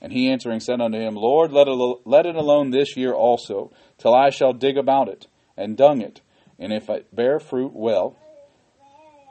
And 0.03 0.13
he 0.13 0.29
answering 0.29 0.59
said 0.59 0.81
unto 0.81 0.99
him, 0.99 1.15
Lord, 1.15 1.53
let 1.53 1.69
it, 1.69 1.99
let 2.05 2.27
it 2.27 2.35
alone 2.35 2.71
this 2.71 2.97
year 2.97 3.15
also, 3.15 3.71
till 3.99 4.13
I 4.13 4.31
shall 4.31 4.53
dig 4.53 4.77
about 4.77 5.09
it, 5.09 5.29
and 5.57 5.77
dung 5.77 6.01
it. 6.01 6.21
And 6.59 6.73
if 6.73 6.91
it 6.91 7.15
bear 7.15 7.39
fruit, 7.39 7.73
well. 7.73 8.17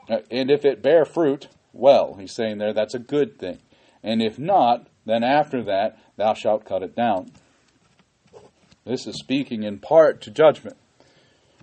Uh, 0.08 0.20
and 0.30 0.50
if 0.50 0.64
it 0.64 0.82
bear 0.82 1.04
fruit, 1.04 1.48
well. 1.74 2.14
He's 2.18 2.32
saying 2.32 2.56
there 2.56 2.72
that's 2.72 2.94
a 2.94 2.98
good 2.98 3.38
thing. 3.38 3.58
And 4.02 4.22
if 4.22 4.38
not, 4.38 4.86
then 5.04 5.22
after 5.22 5.62
that 5.64 5.98
thou 6.16 6.32
shalt 6.32 6.64
cut 6.64 6.82
it 6.82 6.96
down. 6.96 7.32
This 8.86 9.06
is 9.06 9.18
speaking 9.18 9.64
in 9.64 9.78
part 9.78 10.22
to 10.22 10.30
judgment. 10.30 10.78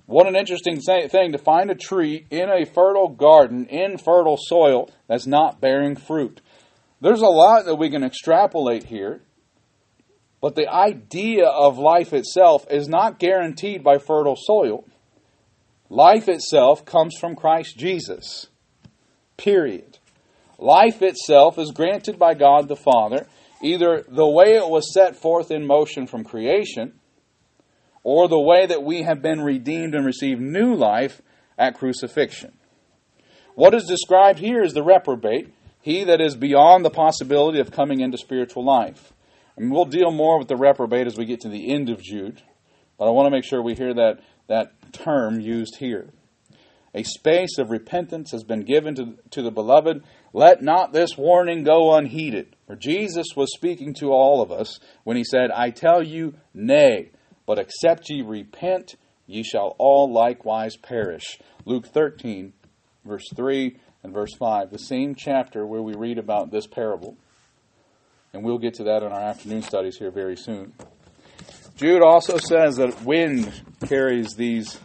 What 0.06 0.28
an 0.28 0.36
interesting 0.36 0.80
thing 0.82 1.32
to 1.32 1.38
find 1.38 1.70
a 1.70 1.76
tree 1.76 2.26
in 2.30 2.50
a 2.50 2.66
fertile 2.66 3.10
garden, 3.10 3.66
in 3.66 3.98
fertile 3.98 4.38
soil, 4.40 4.90
that's 5.08 5.28
not 5.28 5.60
bearing 5.60 5.96
fruit. 5.96 6.42
There's 7.02 7.22
a 7.22 7.28
lot 7.28 7.66
that 7.66 7.76
we 7.76 7.90
can 7.90 8.04
extrapolate 8.04 8.86
here, 8.86 9.22
but 10.42 10.56
the 10.56 10.68
idea 10.68 11.48
of 11.48 11.78
life 11.78 12.14
itself 12.14 12.66
is 12.70 12.88
not 12.88 13.20
guaranteed 13.20 13.84
by 13.84 13.98
fertile 13.98 14.36
soil. 14.38 14.86
Life 15.90 16.28
itself 16.28 16.86
comes 16.86 17.16
from 17.18 17.36
Christ 17.36 17.78
Jesus. 17.78 18.48
Period. 19.38 19.98
Life 20.58 21.02
itself 21.02 21.58
is 21.58 21.72
granted 21.72 22.20
by 22.20 22.34
God 22.34 22.68
the 22.68 22.76
Father, 22.76 23.28
either 23.62 24.04
the 24.08 24.28
way 24.28 24.56
it 24.56 24.70
was 24.70 24.94
set 24.94 25.16
forth 25.16 25.52
in 25.52 25.66
motion 25.66 26.06
from 26.06 26.24
creation, 26.24 26.94
or 28.04 28.28
the 28.28 28.40
way 28.40 28.66
that 28.66 28.84
we 28.84 29.04
have 29.04 29.22
been 29.22 29.42
redeemed 29.42 29.96
and 29.96 30.06
received 30.06 30.42
new 30.42 30.76
life 30.76 31.22
at 31.58 31.78
crucifixion. 31.78 32.54
What 33.56 33.74
is 33.74 33.86
described 33.86 34.40
here 34.40 34.62
is 34.62 34.74
the 34.74 34.84
reprobate, 34.84 35.54
he 35.82 36.04
that 36.06 36.22
is 36.22 36.36
beyond 36.36 36.84
the 36.84 36.90
possibility 36.90 37.60
of 37.60 37.72
coming 37.72 38.02
into 38.02 38.18
spiritual 38.18 38.64
life. 38.64 39.14
And 39.56 39.72
we'll 39.72 39.86
deal 39.86 40.12
more 40.12 40.38
with 40.38 40.48
the 40.48 40.56
reprobate 40.56 41.08
as 41.08 41.18
we 41.18 41.26
get 41.26 41.42
to 41.42 41.50
the 41.50 41.74
end 41.74 41.90
of 41.90 42.02
Jude, 42.02 42.42
but 42.98 43.08
I 43.08 43.12
want 43.12 43.28
to 43.28 43.32
make 43.32 43.44
sure 43.44 43.62
we 43.62 43.76
hear 43.76 43.94
that, 43.94 44.20
that 44.48 44.74
term 44.94 45.40
used 45.40 45.78
here. 45.78 46.10
A 46.94 47.04
space 47.04 47.58
of 47.58 47.70
repentance 47.70 48.32
has 48.32 48.44
been 48.44 48.62
given 48.62 48.96
to, 48.96 49.18
to 49.32 49.42
the 49.42 49.52
beloved. 49.52 50.04
Let 50.34 50.62
not 50.64 50.92
this 50.92 51.18
warning 51.18 51.64
go 51.64 51.94
unheeded. 51.94 52.56
For 52.66 52.76
Jesus 52.76 53.28
was 53.36 53.54
speaking 53.54 53.94
to 53.96 54.12
all 54.12 54.42
of 54.42 54.52
us 54.52 54.80
when 55.04 55.16
he 55.16 55.24
said, 55.24 55.52
I 55.52 55.70
tell 55.70 56.02
you, 56.02 56.34
nay, 56.54 57.12
but 57.46 57.60
except 57.60 58.10
ye 58.10 58.22
repent, 58.22 58.96
ye 59.28 59.44
shall 59.44 59.76
all 59.78 60.12
likewise 60.12 60.78
perish. 60.78 61.38
Luke 61.66 61.86
13, 61.86 62.54
verse 63.06 63.28
3 63.36 63.78
and 64.04 64.14
verse 64.14 64.34
5, 64.38 64.72
the 64.72 64.80
same 64.80 65.16
chapter 65.16 65.66
where 65.66 65.82
we 65.82 65.94
read 65.96 66.18
about 66.18 66.52
this 66.52 66.68
parable. 66.68 67.18
And 68.34 68.44
we'll 68.44 68.60
get 68.60 68.76
to 68.76 68.84
that 68.86 69.04
in 69.04 69.12
our 69.12 69.20
afternoon 69.20 69.62
studies 69.62 69.98
here 69.98 70.12
very 70.12 70.38
soon. 70.38 70.74
Jude 71.76 72.04
also 72.04 72.38
says 72.38 72.76
that 72.76 73.04
wind 73.04 73.52
carries 73.88 74.36
these, 74.36 74.80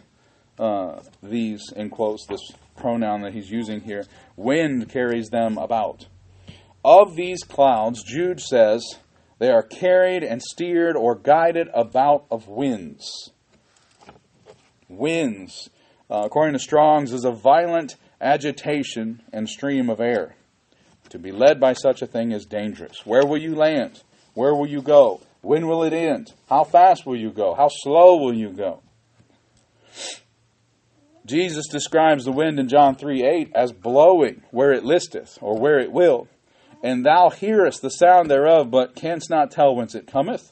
uh, 0.57 1.01
these 1.21 1.71
in 1.75 1.89
quotes, 1.89 2.25
this 2.27 2.41
pronoun 2.77 3.21
that 3.21 3.33
he's 3.33 3.51
using 3.51 3.81
here. 3.81 4.05
Wind 4.35 4.89
carries 4.89 5.29
them 5.29 5.57
about. 5.57 6.07
Of 6.83 7.15
these 7.15 7.43
clouds, 7.43 8.03
Jude 8.03 8.39
says, 8.39 8.83
they 9.39 9.49
are 9.49 9.63
carried 9.63 10.23
and 10.23 10.41
steered 10.41 10.95
or 10.95 11.15
guided 11.15 11.67
about 11.73 12.25
of 12.31 12.47
winds. 12.47 13.31
Winds, 14.87 15.69
uh, 16.09 16.23
according 16.25 16.53
to 16.53 16.59
Strong's, 16.59 17.11
is 17.11 17.25
a 17.25 17.31
violent 17.31 17.95
agitation 18.21 19.21
and 19.31 19.47
stream 19.47 19.89
of 19.89 19.99
air. 19.99 20.35
To 21.09 21.19
be 21.19 21.31
led 21.31 21.59
by 21.59 21.73
such 21.73 22.01
a 22.01 22.07
thing 22.07 22.31
is 22.31 22.45
dangerous. 22.45 23.05
Where 23.05 23.25
will 23.25 23.37
you 23.37 23.55
land? 23.55 24.01
Where 24.33 24.53
will 24.53 24.67
you 24.67 24.81
go? 24.81 25.21
When 25.41 25.67
will 25.67 25.83
it 25.83 25.93
end? 25.93 26.33
How 26.49 26.63
fast 26.63 27.05
will 27.05 27.17
you 27.17 27.29
go? 27.29 27.53
How 27.53 27.69
slow 27.69 28.17
will 28.17 28.33
you 28.33 28.49
go? 28.49 28.81
Jesus 31.25 31.67
describes 31.67 32.25
the 32.25 32.31
wind 32.31 32.59
in 32.59 32.67
John 32.67 32.95
3 32.95 33.23
8 33.23 33.51
as 33.55 33.71
blowing 33.71 34.43
where 34.51 34.71
it 34.71 34.83
listeth, 34.83 35.37
or 35.41 35.57
where 35.57 35.79
it 35.79 35.91
will. 35.91 36.27
And 36.83 37.05
thou 37.05 37.29
hearest 37.29 37.81
the 37.81 37.89
sound 37.89 38.29
thereof, 38.29 38.69
but 38.69 38.95
canst 38.95 39.29
not 39.29 39.49
tell 39.49 39.75
whence 39.75 39.95
it 39.95 40.05
cometh 40.05 40.51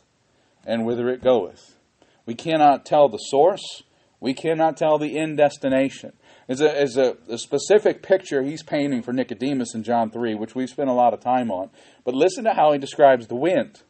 and 0.65 0.85
whither 0.85 1.09
it 1.09 1.23
goeth. 1.23 1.77
We 2.25 2.33
cannot 2.33 2.85
tell 2.85 3.09
the 3.09 3.17
source, 3.17 3.83
we 4.19 4.33
cannot 4.33 4.77
tell 4.77 4.97
the 4.97 5.19
end 5.19 5.37
destination. 5.37 6.13
Is 6.47 6.61
a, 6.61 6.81
is 6.81 6.97
a, 6.97 7.17
a 7.29 7.37
specific 7.37 8.01
picture 8.01 8.43
he's 8.43 8.63
painting 8.63 9.01
for 9.01 9.13
Nicodemus 9.13 9.73
in 9.73 9.83
John 9.83 10.09
3, 10.09 10.35
which 10.35 10.55
we've 10.55 10.69
spent 10.69 10.89
a 10.89 10.93
lot 10.93 11.13
of 11.13 11.21
time 11.21 11.51
on. 11.51 11.69
But 12.03 12.15
listen 12.15 12.43
to 12.43 12.53
how 12.53 12.73
he 12.73 12.79
describes 12.79 13.27
the 13.27 13.35
wind. 13.35 13.81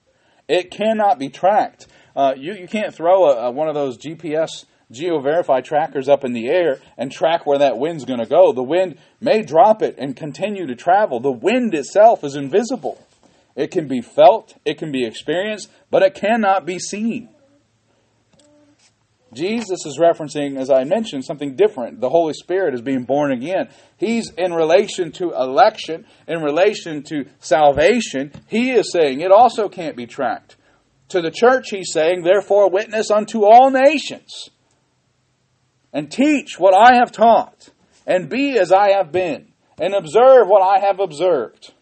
It 0.48 0.72
cannot 0.72 1.20
be 1.20 1.30
tracked. 1.30 1.88
Uh, 2.16 2.34
you, 2.38 2.54
you 2.54 2.68
can't 2.68 2.94
throw 2.94 3.26
a, 3.26 3.48
a, 3.48 3.52
one 3.52 3.68
of 3.68 3.76
those 3.76 3.98
GPS 3.98 4.66
geo-verify 4.92 5.62
trackers 5.62 6.08
up 6.08 6.24
in 6.24 6.34
the 6.34 6.48
air 6.50 6.80
and 6.98 7.12
track 7.12 7.46
where 7.46 7.58
that 7.58 7.78
wind's 7.78 8.06
going 8.06 8.20
to 8.20 8.26
go. 8.26 8.54
The 8.54 8.62
wind 8.62 8.98
may 9.20 9.42
drop 9.42 9.82
it 9.82 9.96
and 9.98 10.16
continue 10.16 10.68
to 10.68 10.76
travel. 10.76 11.20
The 11.20 11.32
wind 11.32 11.74
itself 11.74 12.24
is 12.24 12.36
invisible. 12.36 13.04
It 13.56 13.72
can 13.72 13.88
be 13.88 14.02
felt, 14.02 14.56
it 14.66 14.78
can 14.78 14.92
be 14.92 15.06
experienced, 15.06 15.70
but 15.89 16.04
it 16.04 16.16
cannot 16.16 16.66
be 16.66 16.80
seen. 16.80 17.30
Jesus 19.36 19.86
is 19.86 20.00
referencing, 20.00 20.58
as 20.58 20.69
I 20.69 20.84
mentioned, 20.84 21.26
something 21.26 21.56
different. 21.56 22.00
The 22.02 22.10
Holy 22.10 22.34
Spirit 22.34 22.74
is 22.74 22.82
being 22.82 23.04
born 23.04 23.32
again. 23.32 23.69
He's 23.98 24.32
in 24.32 24.54
relation 24.54 25.12
to 25.13 25.34
election, 25.34 26.06
in 26.28 26.41
relation 26.41 27.04
to 27.04 27.26
salvation. 27.39 28.32
He 28.48 28.72
is 28.72 28.91
saying 28.91 29.22
it 29.22 29.32
also 29.32 29.69
can't 29.69 29.96
be 29.96 30.06
tracked. 30.06 30.56
To 31.10 31.22
the 31.22 31.32
church, 31.32 31.69
he's 31.69 31.91
saying, 31.91 32.24
therefore, 32.24 32.69
witness 32.69 33.12
unto 33.12 33.43
all 33.43 33.69
nations, 33.69 34.50
and 35.91 36.12
teach 36.12 36.58
what 36.58 36.74
I 36.74 36.96
have 36.96 37.12
taught, 37.12 37.69
and 38.08 38.30
be 38.30 38.58
as 38.58 38.72
I 38.72 38.91
have 38.91 39.12
been, 39.12 39.52
and 39.80 39.93
observe 39.93 40.48
what 40.48 40.62
I 40.62 40.80
have 40.80 41.00
observed, 41.00 41.74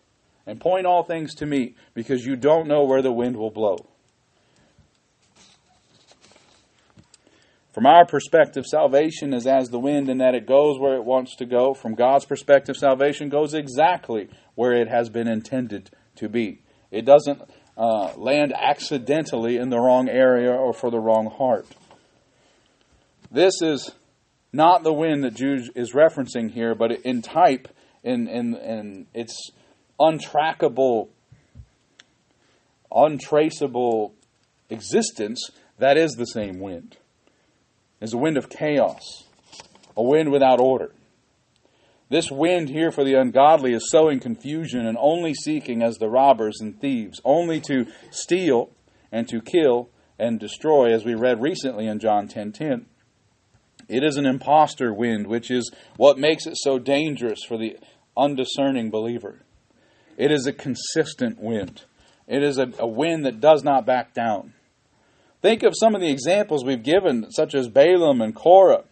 and 0.46 0.60
point 0.60 0.86
all 0.86 1.04
things 1.04 1.36
to 1.36 1.46
me, 1.46 1.76
because 1.94 2.26
you 2.26 2.36
don't 2.36 2.68
know 2.68 2.84
where 2.84 3.02
the 3.02 3.14
wind 3.14 3.38
will 3.38 3.52
blow. 3.52 3.78
From 7.72 7.86
our 7.86 8.06
perspective, 8.06 8.66
salvation 8.66 9.34
is 9.34 9.48
as 9.48 9.70
the 9.70 9.80
wind 9.80 10.10
in 10.10 10.18
that 10.18 10.36
it 10.36 10.46
goes 10.46 10.78
where 10.78 10.96
it 10.96 11.06
wants 11.06 11.38
to 11.38 11.46
go. 11.46 11.74
From 11.74 11.96
God's 11.96 12.26
perspective, 12.26 12.76
salvation 12.76 13.30
goes 13.30 13.54
exactly 13.54 14.30
where 14.56 14.74
it 14.74 14.90
has 14.90 15.10
been 15.10 15.30
intended 15.30 15.90
to 16.18 16.28
be. 16.28 16.62
It 16.92 17.06
doesn't 17.06 17.42
uh, 17.78 18.14
land 18.18 18.54
accidentally 18.54 19.56
in 19.56 19.70
the 19.70 19.80
wrong 19.80 20.10
area 20.10 20.52
or 20.52 20.74
for 20.74 20.92
the 20.92 21.00
wrong 21.00 21.32
heart. 21.32 21.66
This 23.32 23.62
is 23.62 23.92
not 24.52 24.84
the 24.84 24.92
wind 24.92 25.24
that 25.24 25.36
Jude 25.36 25.72
is 25.74 25.94
referencing 25.94 26.52
here, 26.52 26.76
but 26.76 26.92
in 27.06 27.22
type, 27.22 27.70
in, 28.04 28.28
in, 28.28 28.54
in 28.56 29.08
its 29.14 29.50
untrackable, 29.98 31.08
untraceable 32.92 34.14
existence, 34.70 35.50
that 35.78 35.96
is 35.96 36.16
the 36.16 36.26
same 36.26 36.60
wind 36.60 36.98
is 38.02 38.14
a 38.14 38.18
wind 38.18 38.38
of 38.38 38.50
chaos, 38.50 39.24
a 39.96 40.04
wind 40.04 40.32
without 40.32 40.60
order. 40.60 40.92
This 42.10 42.30
wind 42.30 42.68
here 42.68 42.92
for 42.92 43.06
the 43.06 43.14
ungodly 43.14 43.74
is 43.74 43.90
sowing 43.90 44.20
confusion 44.20 44.86
and 44.86 44.98
only 45.00 45.34
seeking 45.34 45.82
as 45.82 45.98
the 45.98 46.10
robbers 46.10 46.60
and 46.60 46.78
thieves, 46.82 47.22
only 47.24 47.62
to 47.62 47.86
steal 48.10 48.72
and 49.12 49.30
to 49.30 49.42
kill 49.42 49.90
and 50.20 50.40
destroy, 50.40 50.94
as 50.94 51.06
we 51.06 51.16
read 51.16 51.42
recently 51.42 51.88
in 51.88 52.00
John 52.00 52.28
10:10. 52.28 52.34
10, 52.34 52.52
10. 52.52 52.86
It 53.88 54.04
is 54.04 54.18
an 54.18 54.26
impostor 54.26 54.94
wind, 54.94 55.28
which 55.28 55.50
is 55.50 55.72
what 55.98 56.18
makes 56.18 56.46
it 56.46 56.58
so 56.58 56.80
dangerous 56.80 57.44
for 57.48 57.58
the 57.58 57.78
undiscerning 58.18 58.90
believer. 58.90 59.44
It 60.18 60.32
is 60.32 60.46
a 60.46 60.54
consistent 60.54 61.40
wind. 61.40 61.84
It 62.28 62.44
is 62.44 62.58
a, 62.58 62.72
a 62.78 62.88
wind 62.88 63.26
that 63.26 63.40
does 63.40 63.64
not 63.64 63.86
back 63.86 64.14
down. 64.14 64.54
Think 65.42 65.64
of 65.64 65.74
some 65.76 65.96
of 65.96 66.02
the 66.02 66.12
examples 66.12 66.64
we've 66.64 66.84
given, 66.84 67.32
such 67.32 67.56
as 67.56 67.68
Balaam 67.68 68.22
and 68.22 68.36
Korah. 68.36 68.84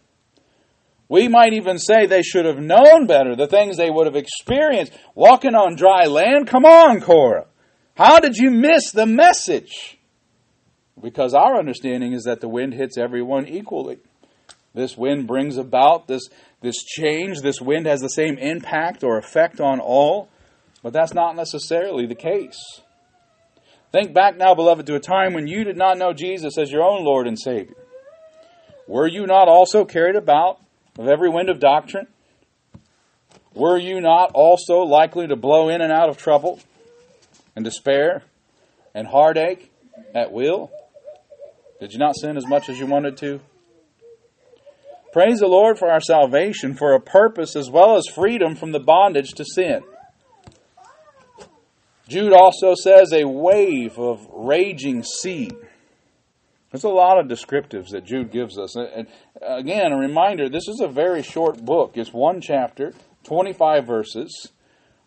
We 1.08 1.28
might 1.28 1.52
even 1.52 1.78
say 1.78 2.06
they 2.06 2.22
should 2.22 2.44
have 2.44 2.58
known 2.58 3.06
better, 3.06 3.34
the 3.34 3.46
things 3.46 3.76
they 3.76 3.90
would 3.90 4.06
have 4.06 4.16
experienced. 4.16 4.92
Walking 5.14 5.54
on 5.54 5.76
dry 5.76 6.04
land? 6.06 6.46
Come 6.46 6.64
on, 6.64 7.00
Korah. 7.00 7.46
How 7.96 8.20
did 8.20 8.36
you 8.36 8.50
miss 8.50 8.92
the 8.92 9.06
message? 9.06 9.98
Because 11.00 11.34
our 11.34 11.58
understanding 11.58 12.12
is 12.12 12.24
that 12.24 12.40
the 12.40 12.48
wind 12.48 12.74
hits 12.74 12.96
everyone 12.96 13.46
equally. 13.46 13.98
This 14.74 14.96
wind 14.96 15.26
brings 15.26 15.56
about 15.56 16.06
this, 16.06 16.28
this 16.60 16.82
change. 16.84 17.40
This 17.40 17.60
wind 17.60 17.86
has 17.86 18.00
the 18.00 18.08
same 18.08 18.38
impact 18.38 19.02
or 19.02 19.18
effect 19.18 19.60
on 19.60 19.80
all, 19.80 20.28
but 20.82 20.92
that's 20.92 21.14
not 21.14 21.34
necessarily 21.34 22.06
the 22.06 22.14
case. 22.14 22.80
Think 23.92 24.14
back 24.14 24.36
now, 24.36 24.54
beloved, 24.54 24.86
to 24.86 24.94
a 24.94 25.00
time 25.00 25.32
when 25.32 25.48
you 25.48 25.64
did 25.64 25.76
not 25.76 25.98
know 25.98 26.12
Jesus 26.12 26.56
as 26.56 26.70
your 26.70 26.82
own 26.82 27.04
Lord 27.04 27.26
and 27.26 27.38
Savior. 27.38 27.74
Were 28.86 29.08
you 29.08 29.26
not 29.26 29.48
also 29.48 29.84
carried 29.84 30.16
about 30.16 30.60
of 30.98 31.08
every 31.08 31.28
wind 31.28 31.48
of 31.48 31.58
doctrine? 31.58 32.06
Were 33.54 33.78
you 33.78 34.00
not 34.00 34.30
also 34.32 34.78
likely 34.78 35.26
to 35.26 35.36
blow 35.36 35.68
in 35.68 35.80
and 35.80 35.92
out 35.92 36.08
of 36.08 36.16
trouble 36.16 36.60
and 37.56 37.64
despair 37.64 38.22
and 38.94 39.08
heartache 39.08 39.72
at 40.14 40.30
will? 40.32 40.70
Did 41.80 41.92
you 41.92 41.98
not 41.98 42.16
sin 42.16 42.36
as 42.36 42.46
much 42.46 42.68
as 42.68 42.78
you 42.78 42.86
wanted 42.86 43.16
to? 43.18 43.40
Praise 45.12 45.40
the 45.40 45.48
Lord 45.48 45.76
for 45.76 45.90
our 45.90 46.00
salvation, 46.00 46.74
for 46.74 46.94
a 46.94 47.00
purpose 47.00 47.56
as 47.56 47.68
well 47.68 47.96
as 47.96 48.06
freedom 48.06 48.54
from 48.54 48.70
the 48.70 48.78
bondage 48.78 49.32
to 49.32 49.44
sin. 49.44 49.82
Jude 52.10 52.32
also 52.32 52.74
says 52.74 53.12
a 53.12 53.24
wave 53.24 53.96
of 53.96 54.26
raging 54.32 55.04
sea. 55.04 55.48
There's 56.72 56.82
a 56.82 56.88
lot 56.88 57.20
of 57.20 57.26
descriptives 57.26 57.90
that 57.90 58.04
Jude 58.04 58.32
gives 58.32 58.58
us. 58.58 58.74
And 58.74 59.06
again, 59.40 59.92
a 59.92 59.96
reminder 59.96 60.48
this 60.48 60.66
is 60.66 60.80
a 60.80 60.88
very 60.88 61.22
short 61.22 61.64
book. 61.64 61.92
It's 61.94 62.12
one 62.12 62.40
chapter, 62.40 62.94
25 63.22 63.86
verses, 63.86 64.50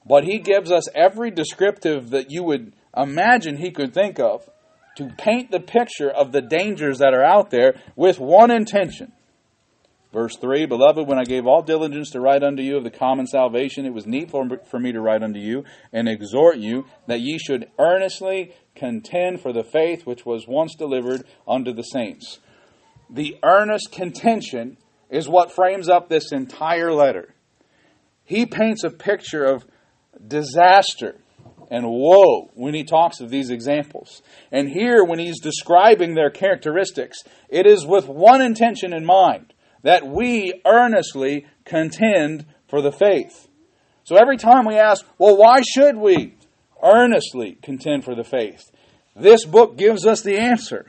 but 0.07 0.23
he 0.23 0.39
gives 0.39 0.71
us 0.71 0.87
every 0.95 1.29
descriptive 1.29 2.11
that 2.11 2.31
you 2.31 2.41
would 2.43 2.71
imagine 2.95 3.57
he 3.57 3.71
could 3.71 3.93
think 3.93 4.17
of 4.17 4.49
to 4.95 5.09
paint 5.17 5.51
the 5.51 5.59
picture 5.59 6.09
of 6.09 6.31
the 6.31 6.41
dangers 6.41 6.99
that 6.99 7.13
are 7.13 7.23
out 7.23 7.49
there 7.49 7.75
with 7.97 8.17
one 8.17 8.49
intention 8.49 9.11
Verse 10.13 10.37
3 10.37 10.67
Beloved, 10.67 11.07
when 11.07 11.17
I 11.17 11.23
gave 11.23 11.47
all 11.47 11.63
diligence 11.63 12.11
to 12.11 12.21
write 12.21 12.43
unto 12.43 12.61
you 12.61 12.77
of 12.77 12.83
the 12.83 12.91
common 12.91 13.25
salvation, 13.25 13.85
it 13.85 13.93
was 13.93 14.05
needful 14.05 14.47
for 14.69 14.79
me 14.79 14.91
to 14.91 15.01
write 15.01 15.23
unto 15.23 15.39
you 15.39 15.65
and 15.91 16.07
exhort 16.07 16.57
you 16.57 16.85
that 17.07 17.19
ye 17.19 17.39
should 17.39 17.67
earnestly 17.79 18.53
contend 18.75 19.41
for 19.41 19.51
the 19.51 19.63
faith 19.63 20.05
which 20.05 20.23
was 20.23 20.47
once 20.47 20.75
delivered 20.75 21.23
unto 21.47 21.73
the 21.73 21.81
saints. 21.81 22.37
The 23.09 23.37
earnest 23.43 23.91
contention 23.91 24.77
is 25.09 25.27
what 25.27 25.51
frames 25.51 25.89
up 25.89 26.09
this 26.09 26.31
entire 26.31 26.93
letter. 26.93 27.33
He 28.23 28.45
paints 28.45 28.83
a 28.83 28.91
picture 28.91 29.43
of 29.43 29.65
disaster 30.25 31.17
and 31.71 31.89
woe 31.89 32.51
when 32.53 32.75
he 32.75 32.83
talks 32.83 33.19
of 33.19 33.31
these 33.31 33.49
examples. 33.49 34.21
And 34.51 34.69
here, 34.69 35.03
when 35.03 35.17
he's 35.17 35.41
describing 35.41 36.13
their 36.13 36.29
characteristics, 36.29 37.17
it 37.49 37.65
is 37.65 37.85
with 37.85 38.07
one 38.07 38.41
intention 38.41 38.93
in 38.93 39.05
mind 39.05 39.52
that 39.83 40.07
we 40.07 40.61
earnestly 40.65 41.45
contend 41.65 42.45
for 42.67 42.81
the 42.81 42.91
faith. 42.91 43.47
So 44.03 44.17
every 44.17 44.37
time 44.37 44.65
we 44.65 44.75
ask, 44.75 45.05
well, 45.17 45.37
why 45.37 45.61
should 45.61 45.95
we 45.95 46.35
earnestly 46.81 47.57
contend 47.61 48.03
for 48.03 48.15
the 48.15 48.23
faith? 48.23 48.71
This 49.15 49.45
book 49.45 49.77
gives 49.77 50.05
us 50.05 50.21
the 50.21 50.37
answer. 50.37 50.87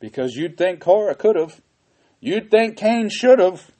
Because 0.00 0.34
you'd 0.34 0.56
think 0.56 0.80
Korah 0.80 1.14
could 1.14 1.36
have. 1.36 1.60
You'd 2.20 2.50
think 2.50 2.76
Cain 2.76 3.08
should 3.10 3.40
have. 3.40 3.70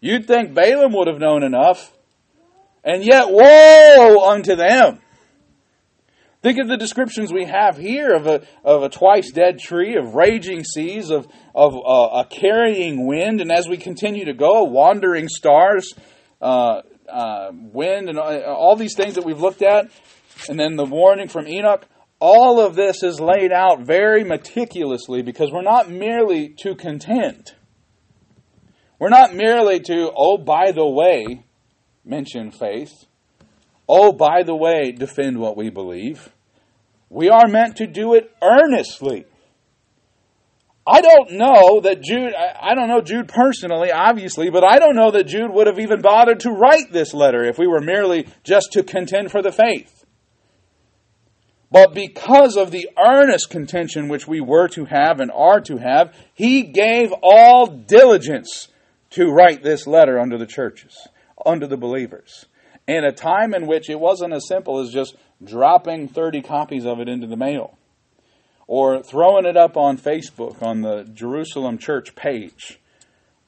You'd 0.00 0.26
think 0.26 0.54
Balaam 0.54 0.92
would 0.94 1.08
have 1.08 1.18
known 1.18 1.42
enough. 1.42 1.92
And 2.84 3.04
yet, 3.04 3.26
woe 3.28 4.30
unto 4.30 4.54
them 4.54 5.00
Think 6.46 6.60
of 6.60 6.68
the 6.68 6.76
descriptions 6.76 7.32
we 7.32 7.46
have 7.46 7.76
here 7.76 8.14
of 8.14 8.28
a, 8.28 8.40
of 8.62 8.84
a 8.84 8.88
twice 8.88 9.32
dead 9.32 9.58
tree, 9.58 9.96
of 9.96 10.14
raging 10.14 10.62
seas, 10.62 11.10
of, 11.10 11.26
of 11.56 11.74
uh, 11.74 12.20
a 12.20 12.24
carrying 12.30 13.04
wind, 13.04 13.40
and 13.40 13.50
as 13.50 13.66
we 13.68 13.76
continue 13.76 14.26
to 14.26 14.32
go, 14.32 14.62
wandering 14.62 15.26
stars, 15.26 15.92
uh, 16.40 16.82
uh, 17.12 17.50
wind, 17.52 18.08
and 18.08 18.16
uh, 18.16 18.42
all 18.46 18.76
these 18.76 18.94
things 18.94 19.16
that 19.16 19.24
we've 19.24 19.40
looked 19.40 19.60
at, 19.60 19.90
and 20.48 20.56
then 20.56 20.76
the 20.76 20.84
warning 20.84 21.26
from 21.26 21.48
Enoch. 21.48 21.84
All 22.20 22.60
of 22.60 22.76
this 22.76 23.02
is 23.02 23.18
laid 23.18 23.50
out 23.50 23.80
very 23.84 24.22
meticulously 24.22 25.22
because 25.22 25.50
we're 25.50 25.62
not 25.62 25.90
merely 25.90 26.50
to 26.60 26.76
contend. 26.76 27.54
We're 29.00 29.08
not 29.08 29.34
merely 29.34 29.80
to, 29.80 30.12
oh, 30.16 30.38
by 30.38 30.70
the 30.70 30.86
way, 30.86 31.44
mention 32.04 32.52
faith. 32.52 32.92
Oh, 33.88 34.12
by 34.12 34.44
the 34.44 34.54
way, 34.54 34.92
defend 34.92 35.40
what 35.40 35.56
we 35.56 35.70
believe. 35.70 36.30
We 37.08 37.28
are 37.28 37.46
meant 37.46 37.76
to 37.76 37.86
do 37.86 38.14
it 38.14 38.30
earnestly. 38.42 39.26
I 40.86 41.00
don't 41.00 41.32
know 41.32 41.80
that 41.80 42.00
Jude, 42.00 42.32
I 42.34 42.74
don't 42.74 42.88
know 42.88 43.00
Jude 43.00 43.28
personally, 43.28 43.90
obviously, 43.90 44.50
but 44.50 44.62
I 44.62 44.78
don't 44.78 44.94
know 44.94 45.10
that 45.10 45.26
Jude 45.26 45.50
would 45.50 45.66
have 45.66 45.80
even 45.80 46.00
bothered 46.00 46.40
to 46.40 46.50
write 46.50 46.92
this 46.92 47.12
letter 47.12 47.42
if 47.44 47.58
we 47.58 47.66
were 47.66 47.80
merely 47.80 48.28
just 48.44 48.72
to 48.72 48.84
contend 48.84 49.32
for 49.32 49.42
the 49.42 49.50
faith. 49.50 50.04
But 51.72 51.92
because 51.92 52.56
of 52.56 52.70
the 52.70 52.88
earnest 52.96 53.50
contention 53.50 54.08
which 54.08 54.28
we 54.28 54.40
were 54.40 54.68
to 54.68 54.84
have 54.84 55.18
and 55.18 55.32
are 55.32 55.60
to 55.62 55.78
have, 55.78 56.14
he 56.34 56.62
gave 56.62 57.12
all 57.20 57.66
diligence 57.66 58.68
to 59.10 59.26
write 59.26 59.64
this 59.64 59.86
letter 59.88 60.20
unto 60.20 60.38
the 60.38 60.46
churches, 60.46 61.08
unto 61.44 61.66
the 61.66 61.76
believers, 61.76 62.46
in 62.86 63.04
a 63.04 63.10
time 63.10 63.54
in 63.54 63.66
which 63.66 63.90
it 63.90 63.98
wasn't 63.98 64.32
as 64.32 64.46
simple 64.46 64.78
as 64.78 64.90
just 64.90 65.16
dropping 65.42 66.08
30 66.08 66.42
copies 66.42 66.84
of 66.84 67.00
it 67.00 67.08
into 67.08 67.26
the 67.26 67.36
mail 67.36 67.76
or 68.66 69.02
throwing 69.02 69.46
it 69.46 69.56
up 69.56 69.76
on 69.76 69.96
Facebook 69.98 70.62
on 70.62 70.82
the 70.82 71.04
Jerusalem 71.12 71.78
church 71.78 72.14
page. 72.14 72.80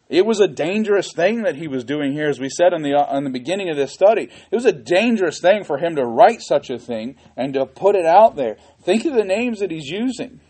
It 0.09 0.25
was 0.25 0.41
a 0.41 0.49
dangerous 0.49 1.13
thing 1.13 1.43
that 1.43 1.57
he 1.57 1.69
was 1.69 1.85
doing 1.85 2.13
here, 2.13 2.29
as 2.29 2.41
we 2.41 2.49
said 2.49 2.73
in 2.73 2.83
the, 2.83 2.95
uh, 2.95 3.17
in 3.17 3.25
the 3.25 3.31
beginning 3.31 3.69
of 3.69 3.77
this 3.77 3.93
study. 3.93 4.31
It 4.51 4.55
was 4.55 4.65
a 4.65 4.73
dangerous 4.73 5.39
thing 5.41 5.65
for 5.65 5.77
him 5.77 5.97
to 5.97 6.05
write 6.05 6.41
such 6.41 6.71
a 6.71 6.79
thing 6.79 7.17
and 7.37 7.53
to 7.55 7.67
put 7.67 7.95
it 7.95 8.07
out 8.07 8.35
there. 8.35 8.57
Think 8.83 9.05
of 9.05 9.15
the 9.15 9.25
names 9.25 9.59
that 9.59 9.71
he's 9.71 9.89
using. 9.89 10.41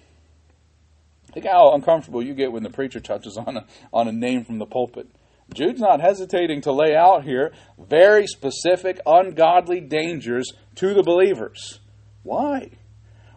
Think 1.32 1.46
how 1.46 1.74
uncomfortable 1.74 2.22
you 2.22 2.34
get 2.34 2.52
when 2.52 2.62
the 2.62 2.70
preacher 2.70 3.00
touches 3.00 3.36
on 3.36 3.56
a, 3.56 3.66
on 3.92 4.06
a 4.06 4.12
name 4.12 4.44
from 4.44 4.58
the 4.58 4.66
pulpit. 4.66 5.08
Jude's 5.54 5.80
not 5.80 6.00
hesitating 6.00 6.60
to 6.62 6.72
lay 6.72 6.94
out 6.94 7.24
here 7.24 7.52
very 7.78 8.26
specific, 8.26 9.00
ungodly 9.06 9.80
dangers 9.80 10.52
to 10.76 10.94
the 10.94 11.02
believers. 11.02 11.80
Why? 12.22 12.70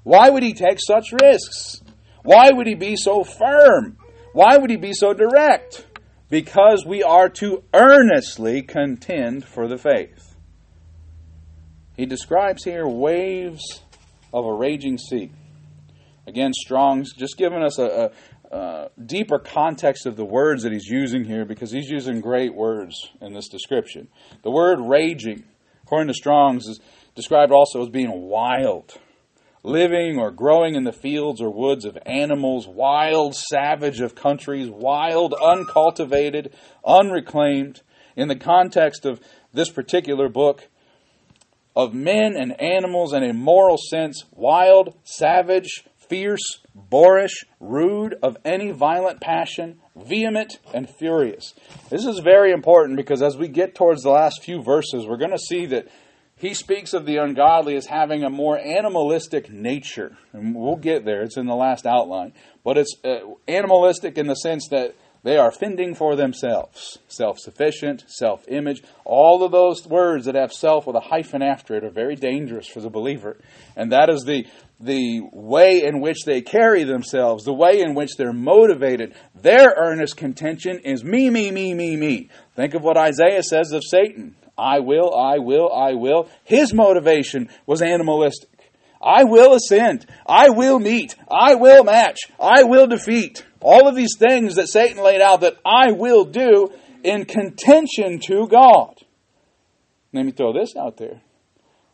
Why 0.03 0.29
would 0.29 0.43
he 0.43 0.53
take 0.53 0.79
such 0.79 1.13
risks? 1.21 1.81
Why 2.23 2.49
would 2.51 2.67
he 2.67 2.75
be 2.75 2.95
so 2.95 3.23
firm? 3.23 3.97
Why 4.33 4.57
would 4.57 4.69
he 4.69 4.77
be 4.77 4.93
so 4.93 5.13
direct? 5.13 5.85
Because 6.29 6.85
we 6.85 7.03
are 7.03 7.29
to 7.29 7.63
earnestly 7.73 8.61
contend 8.61 9.45
for 9.45 9.67
the 9.67 9.77
faith. 9.77 10.35
He 11.97 12.05
describes 12.05 12.63
here 12.63 12.87
waves 12.87 13.81
of 14.33 14.45
a 14.45 14.53
raging 14.53 14.97
sea. 14.97 15.31
Again, 16.27 16.51
Strong's 16.53 17.13
just 17.13 17.37
giving 17.37 17.61
us 17.63 17.79
a, 17.79 18.11
a, 18.51 18.89
deeper 19.05 19.39
context 19.39 20.05
of 20.05 20.15
the 20.15 20.25
words 20.25 20.63
that 20.63 20.71
he's 20.71 20.87
using 20.87 21.23
here 21.23 21.45
because 21.45 21.71
he's 21.71 21.89
using 21.89 22.21
great 22.21 22.53
words 22.53 23.09
in 23.21 23.33
this 23.33 23.47
description. 23.47 24.07
The 24.43 24.51
word 24.51 24.79
raging, 24.79 25.43
according 25.83 26.09
to 26.09 26.13
Strong's, 26.13 26.67
is 26.67 26.79
described 27.15 27.51
also 27.51 27.81
as 27.81 27.89
being 27.89 28.11
wild 28.11 28.97
living 29.63 30.17
or 30.17 30.31
growing 30.31 30.75
in 30.75 30.83
the 30.83 30.91
fields 30.91 31.41
or 31.41 31.49
woods 31.49 31.85
of 31.85 31.97
animals, 32.05 32.67
wild, 32.67 33.35
savage 33.35 33.99
of 33.99 34.15
countries, 34.15 34.69
wild, 34.69 35.33
uncultivated, 35.33 36.53
unreclaimed. 36.85 37.81
In 38.15 38.27
the 38.27 38.35
context 38.35 39.05
of 39.05 39.21
this 39.53 39.69
particular 39.69 40.29
book, 40.29 40.67
of 41.75 41.93
men 41.93 42.35
and 42.35 42.59
animals 42.59 43.13
in 43.13 43.23
a 43.23 43.33
moral 43.33 43.77
sense, 43.77 44.25
wild, 44.33 44.95
savage, 45.03 45.85
fierce, 46.11 46.59
boorish, 46.75 47.45
rude, 47.61 48.15
of 48.21 48.35
any 48.43 48.71
violent 48.71 49.21
passion, 49.21 49.79
vehement, 49.95 50.59
and 50.73 50.89
furious. 50.89 51.53
This 51.89 52.05
is 52.05 52.19
very 52.19 52.51
important 52.51 52.97
because 52.97 53.21
as 53.21 53.37
we 53.37 53.47
get 53.47 53.75
towards 53.75 54.03
the 54.03 54.09
last 54.09 54.43
few 54.43 54.61
verses, 54.61 55.07
we're 55.07 55.15
going 55.15 55.31
to 55.31 55.39
see 55.39 55.67
that 55.67 55.87
he 56.35 56.53
speaks 56.53 56.93
of 56.93 57.05
the 57.05 57.15
ungodly 57.15 57.77
as 57.77 57.85
having 57.85 58.25
a 58.25 58.29
more 58.29 58.59
animalistic 58.59 59.49
nature. 59.49 60.17
And 60.33 60.53
we'll 60.53 60.75
get 60.75 61.05
there, 61.05 61.21
it's 61.21 61.37
in 61.37 61.45
the 61.45 61.55
last 61.55 61.85
outline. 61.85 62.33
But 62.65 62.77
it's 62.77 62.93
uh, 63.05 63.19
animalistic 63.47 64.17
in 64.17 64.27
the 64.27 64.35
sense 64.35 64.67
that 64.69 64.95
they 65.23 65.37
are 65.37 65.51
fending 65.51 65.93
for 65.93 66.15
themselves, 66.15 66.97
self 67.07 67.37
sufficient, 67.37 68.03
self 68.07 68.43
image. 68.47 68.81
All 69.05 69.43
of 69.43 69.51
those 69.51 69.85
words 69.85 70.25
that 70.25 70.33
have 70.33 70.51
self 70.51 70.87
with 70.87 70.95
a 70.95 70.99
hyphen 70.99 71.43
after 71.43 71.75
it 71.75 71.83
are 71.83 71.91
very 71.91 72.15
dangerous 72.15 72.67
for 72.67 72.79
the 72.81 72.89
believer. 72.89 73.37
And 73.75 73.91
that 73.91 74.09
is 74.09 74.23
the, 74.23 74.47
the 74.81 75.21
way 75.31 75.83
in 75.83 76.01
which 76.01 76.23
they 76.25 76.41
carry 76.41 76.83
themselves, 76.83 77.45
the 77.45 77.53
way 77.53 77.81
in 77.81 77.93
which 77.93 78.11
they're 78.17 78.33
motivated. 78.33 79.13
Their 79.35 79.73
earnest 79.77 80.17
contention 80.17 80.79
is 80.79 81.03
me, 81.03 81.29
me, 81.29 81.51
me, 81.51 81.73
me, 81.73 81.95
me. 81.95 82.29
Think 82.55 82.73
of 82.73 82.81
what 82.81 82.97
Isaiah 82.97 83.43
says 83.43 83.71
of 83.71 83.83
Satan. 83.83 84.35
I 84.57 84.79
will, 84.79 85.15
I 85.15 85.39
will, 85.39 85.71
I 85.71 85.93
will. 85.93 86.29
His 86.43 86.73
motivation 86.73 87.49
was 87.65 87.81
animalistic. 87.81 88.49
I 89.01 89.23
will 89.23 89.53
ascend. 89.53 90.05
I 90.27 90.49
will 90.49 90.79
meet. 90.79 91.15
I 91.29 91.55
will 91.55 91.83
match. 91.83 92.19
I 92.39 92.63
will 92.63 92.87
defeat. 92.87 93.43
All 93.59 93.87
of 93.87 93.95
these 93.95 94.15
things 94.17 94.55
that 94.55 94.69
Satan 94.69 95.03
laid 95.03 95.21
out 95.21 95.41
that 95.41 95.57
I 95.65 95.91
will 95.91 96.25
do 96.25 96.69
in 97.03 97.25
contention 97.25 98.19
to 98.27 98.47
God. 98.47 98.95
Let 100.13 100.25
me 100.25 100.31
throw 100.31 100.53
this 100.53 100.75
out 100.75 100.97
there. 100.97 101.21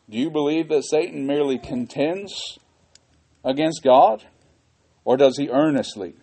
Do 0.10 0.18
you 0.18 0.30
believe 0.30 0.70
that 0.70 0.84
Satan 0.86 1.28
merely 1.28 1.60
contends 1.60 2.60
against 3.44 3.82
God? 3.84 4.24
Or 5.06 5.18
does 5.18 5.38
he 5.38 5.50
earnestly 5.50 6.16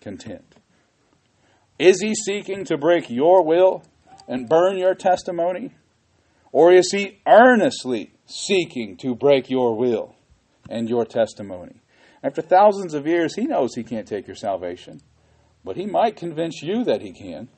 contend? 0.00 0.44
Is 1.78 2.00
he 2.00 2.14
seeking 2.14 2.64
to 2.64 2.76
break 2.76 3.10
your 3.10 3.44
will 3.44 3.84
and 4.26 4.48
burn 4.48 4.78
your 4.78 4.94
testimony? 4.94 5.72
Or 6.50 6.72
is 6.72 6.90
he 6.90 7.20
earnestly 7.26 8.12
seeking 8.26 8.96
to 8.98 9.14
break 9.14 9.50
your 9.50 9.76
will 9.76 10.14
and 10.68 10.88
your 10.88 11.04
testimony? 11.04 11.80
After 12.22 12.42
thousands 12.42 12.94
of 12.94 13.06
years, 13.06 13.34
he 13.36 13.44
knows 13.44 13.74
he 13.74 13.84
can't 13.84 14.08
take 14.08 14.26
your 14.26 14.36
salvation, 14.36 15.00
but 15.64 15.76
he 15.76 15.86
might 15.86 16.16
convince 16.16 16.62
you 16.62 16.84
that 16.84 17.00
he 17.00 17.12
can. 17.12 17.48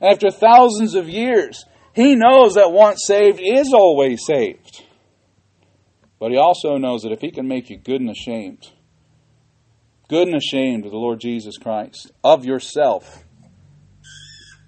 After 0.00 0.30
thousands 0.30 0.94
of 0.94 1.08
years, 1.08 1.64
he 1.94 2.14
knows 2.14 2.54
that 2.54 2.72
once 2.72 3.00
saved 3.04 3.40
is 3.42 3.72
always 3.72 4.20
saved. 4.24 4.82
But 6.22 6.30
he 6.30 6.36
also 6.36 6.76
knows 6.76 7.02
that 7.02 7.10
if 7.10 7.20
he 7.20 7.32
can 7.32 7.48
make 7.48 7.68
you 7.68 7.76
good 7.76 8.00
and 8.00 8.08
ashamed, 8.08 8.70
good 10.06 10.28
and 10.28 10.36
ashamed 10.36 10.84
of 10.84 10.92
the 10.92 10.96
Lord 10.96 11.18
Jesus 11.18 11.58
Christ, 11.58 12.12
of 12.22 12.44
yourself, 12.44 13.24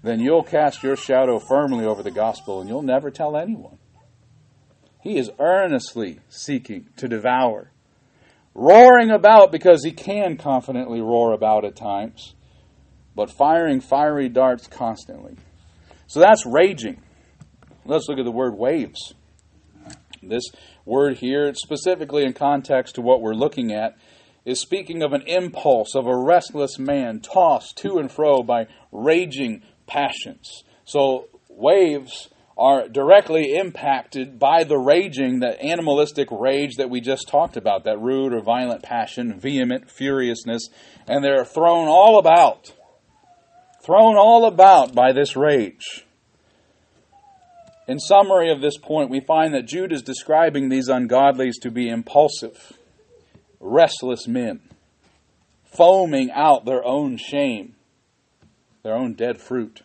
then 0.03 0.19
you'll 0.19 0.43
cast 0.43 0.83
your 0.83 0.97
shadow 0.97 1.39
firmly 1.39 1.85
over 1.85 2.03
the 2.03 2.11
gospel 2.11 2.59
and 2.59 2.67
you'll 2.67 2.81
never 2.81 3.09
tell 3.09 3.37
anyone. 3.37 3.77
He 5.01 5.17
is 5.17 5.31
earnestly 5.39 6.19
seeking 6.27 6.89
to 6.97 7.07
devour, 7.07 7.71
roaring 8.53 9.09
about 9.09 9.53
because 9.53 9.81
he 9.85 9.93
can 9.93 10.35
confidently 10.35 10.99
roar 10.99 11.31
about 11.31 11.63
at 11.63 11.77
times, 11.77 12.33
but 13.15 13.31
firing 13.31 13.79
fiery 13.79 14.27
darts 14.27 14.67
constantly. 14.67 15.37
So 16.07 16.19
that's 16.19 16.45
raging. 16.45 17.01
Let's 17.85 18.09
look 18.09 18.19
at 18.19 18.25
the 18.25 18.31
word 18.31 18.57
waves. 18.57 19.13
This 20.21 20.43
word 20.85 21.17
here, 21.17 21.51
specifically 21.55 22.23
in 22.23 22.33
context 22.33 22.95
to 22.95 23.01
what 23.01 23.21
we're 23.21 23.33
looking 23.33 23.73
at, 23.73 23.97
is 24.45 24.59
speaking 24.59 25.01
of 25.01 25.11
an 25.11 25.23
impulse 25.25 25.95
of 25.95 26.05
a 26.05 26.15
restless 26.15 26.77
man 26.77 27.19
tossed 27.19 27.77
to 27.77 27.97
and 27.97 28.11
fro 28.11 28.43
by 28.43 28.67
raging 28.91 29.63
passions. 29.87 30.63
So 30.85 31.27
waves 31.49 32.29
are 32.57 32.87
directly 32.87 33.55
impacted 33.55 34.39
by 34.39 34.63
the 34.63 34.77
raging, 34.77 35.39
that 35.39 35.61
animalistic 35.61 36.29
rage 36.31 36.75
that 36.77 36.89
we 36.89 37.01
just 37.01 37.27
talked 37.27 37.57
about, 37.57 37.83
that 37.83 37.99
rude 37.99 38.33
or 38.33 38.41
violent 38.41 38.81
passion, 38.81 39.39
vehement 39.39 39.89
furiousness, 39.91 40.69
and 41.07 41.23
they're 41.23 41.43
thrown 41.43 41.87
all 41.89 42.17
about, 42.17 42.71
thrown 43.83 44.15
all 44.15 44.45
about 44.45 44.95
by 44.95 45.11
this 45.11 45.35
rage. 45.35 46.04
In 47.87 47.99
summary 47.99 48.51
of 48.51 48.61
this 48.61 48.77
point, 48.77 49.09
we 49.09 49.19
find 49.19 49.53
that 49.53 49.67
Jude 49.67 49.93
is 49.93 50.01
describing 50.01 50.69
these 50.69 50.89
ungodlies 50.89 51.53
to 51.61 51.69
be 51.69 51.87
impulsive, 51.87 52.73
restless 53.59 54.27
men, 54.27 54.61
foaming 55.65 56.31
out 56.31 56.65
their 56.65 56.83
own 56.83 57.17
shame, 57.17 57.75
their 58.83 58.95
own 58.95 59.13
dead 59.13 59.39
fruit 59.39 59.81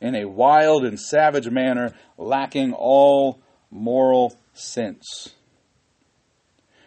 in 0.00 0.14
a 0.14 0.26
wild 0.26 0.84
and 0.84 0.98
savage 0.98 1.48
manner, 1.48 1.92
lacking 2.16 2.72
all 2.72 3.40
moral 3.70 4.36
sense. 4.54 5.30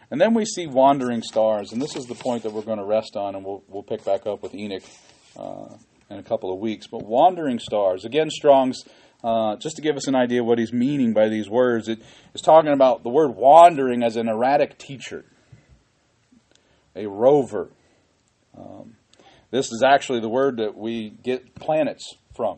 And 0.09 0.19
then 0.19 0.33
we 0.33 0.45
see 0.45 0.67
wandering 0.67 1.21
stars, 1.21 1.71
and 1.71 1.81
this 1.81 1.95
is 1.95 2.05
the 2.05 2.15
point 2.15 2.43
that 2.43 2.51
we're 2.51 2.61
going 2.63 2.79
to 2.79 2.85
rest 2.85 3.15
on, 3.15 3.35
and 3.35 3.45
we'll, 3.45 3.63
we'll 3.67 3.83
pick 3.83 4.03
back 4.03 4.25
up 4.25 4.41
with 4.43 4.53
Enoch 4.53 4.83
uh, 5.37 5.73
in 6.09 6.19
a 6.19 6.23
couple 6.23 6.53
of 6.53 6.59
weeks. 6.59 6.87
But 6.87 7.03
wandering 7.03 7.59
stars, 7.59 8.03
again, 8.03 8.29
Strong's, 8.29 8.83
uh, 9.23 9.55
just 9.57 9.75
to 9.75 9.81
give 9.81 9.95
us 9.95 10.07
an 10.07 10.15
idea 10.15 10.41
of 10.41 10.47
what 10.47 10.57
he's 10.57 10.73
meaning 10.73 11.13
by 11.13 11.29
these 11.29 11.49
words, 11.49 11.87
it 11.87 12.01
is 12.33 12.41
talking 12.41 12.71
about 12.71 13.03
the 13.03 13.09
word 13.09 13.35
wandering 13.35 14.03
as 14.03 14.15
an 14.15 14.27
erratic 14.27 14.77
teacher, 14.77 15.25
a 16.95 17.05
rover. 17.07 17.69
Um, 18.57 18.95
this 19.51 19.71
is 19.71 19.83
actually 19.85 20.21
the 20.21 20.29
word 20.29 20.57
that 20.57 20.75
we 20.75 21.09
get 21.09 21.55
planets 21.55 22.15
from 22.35 22.57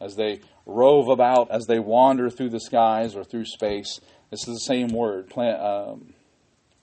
as 0.00 0.16
they 0.16 0.40
rove 0.64 1.08
about, 1.08 1.50
as 1.50 1.66
they 1.66 1.78
wander 1.78 2.30
through 2.30 2.50
the 2.50 2.60
skies 2.60 3.16
or 3.16 3.24
through 3.24 3.46
space. 3.46 4.00
This 4.30 4.46
is 4.46 4.54
the 4.54 4.74
same 4.74 4.88
word. 4.88 5.30
Plan, 5.30 5.60
um, 5.60 6.14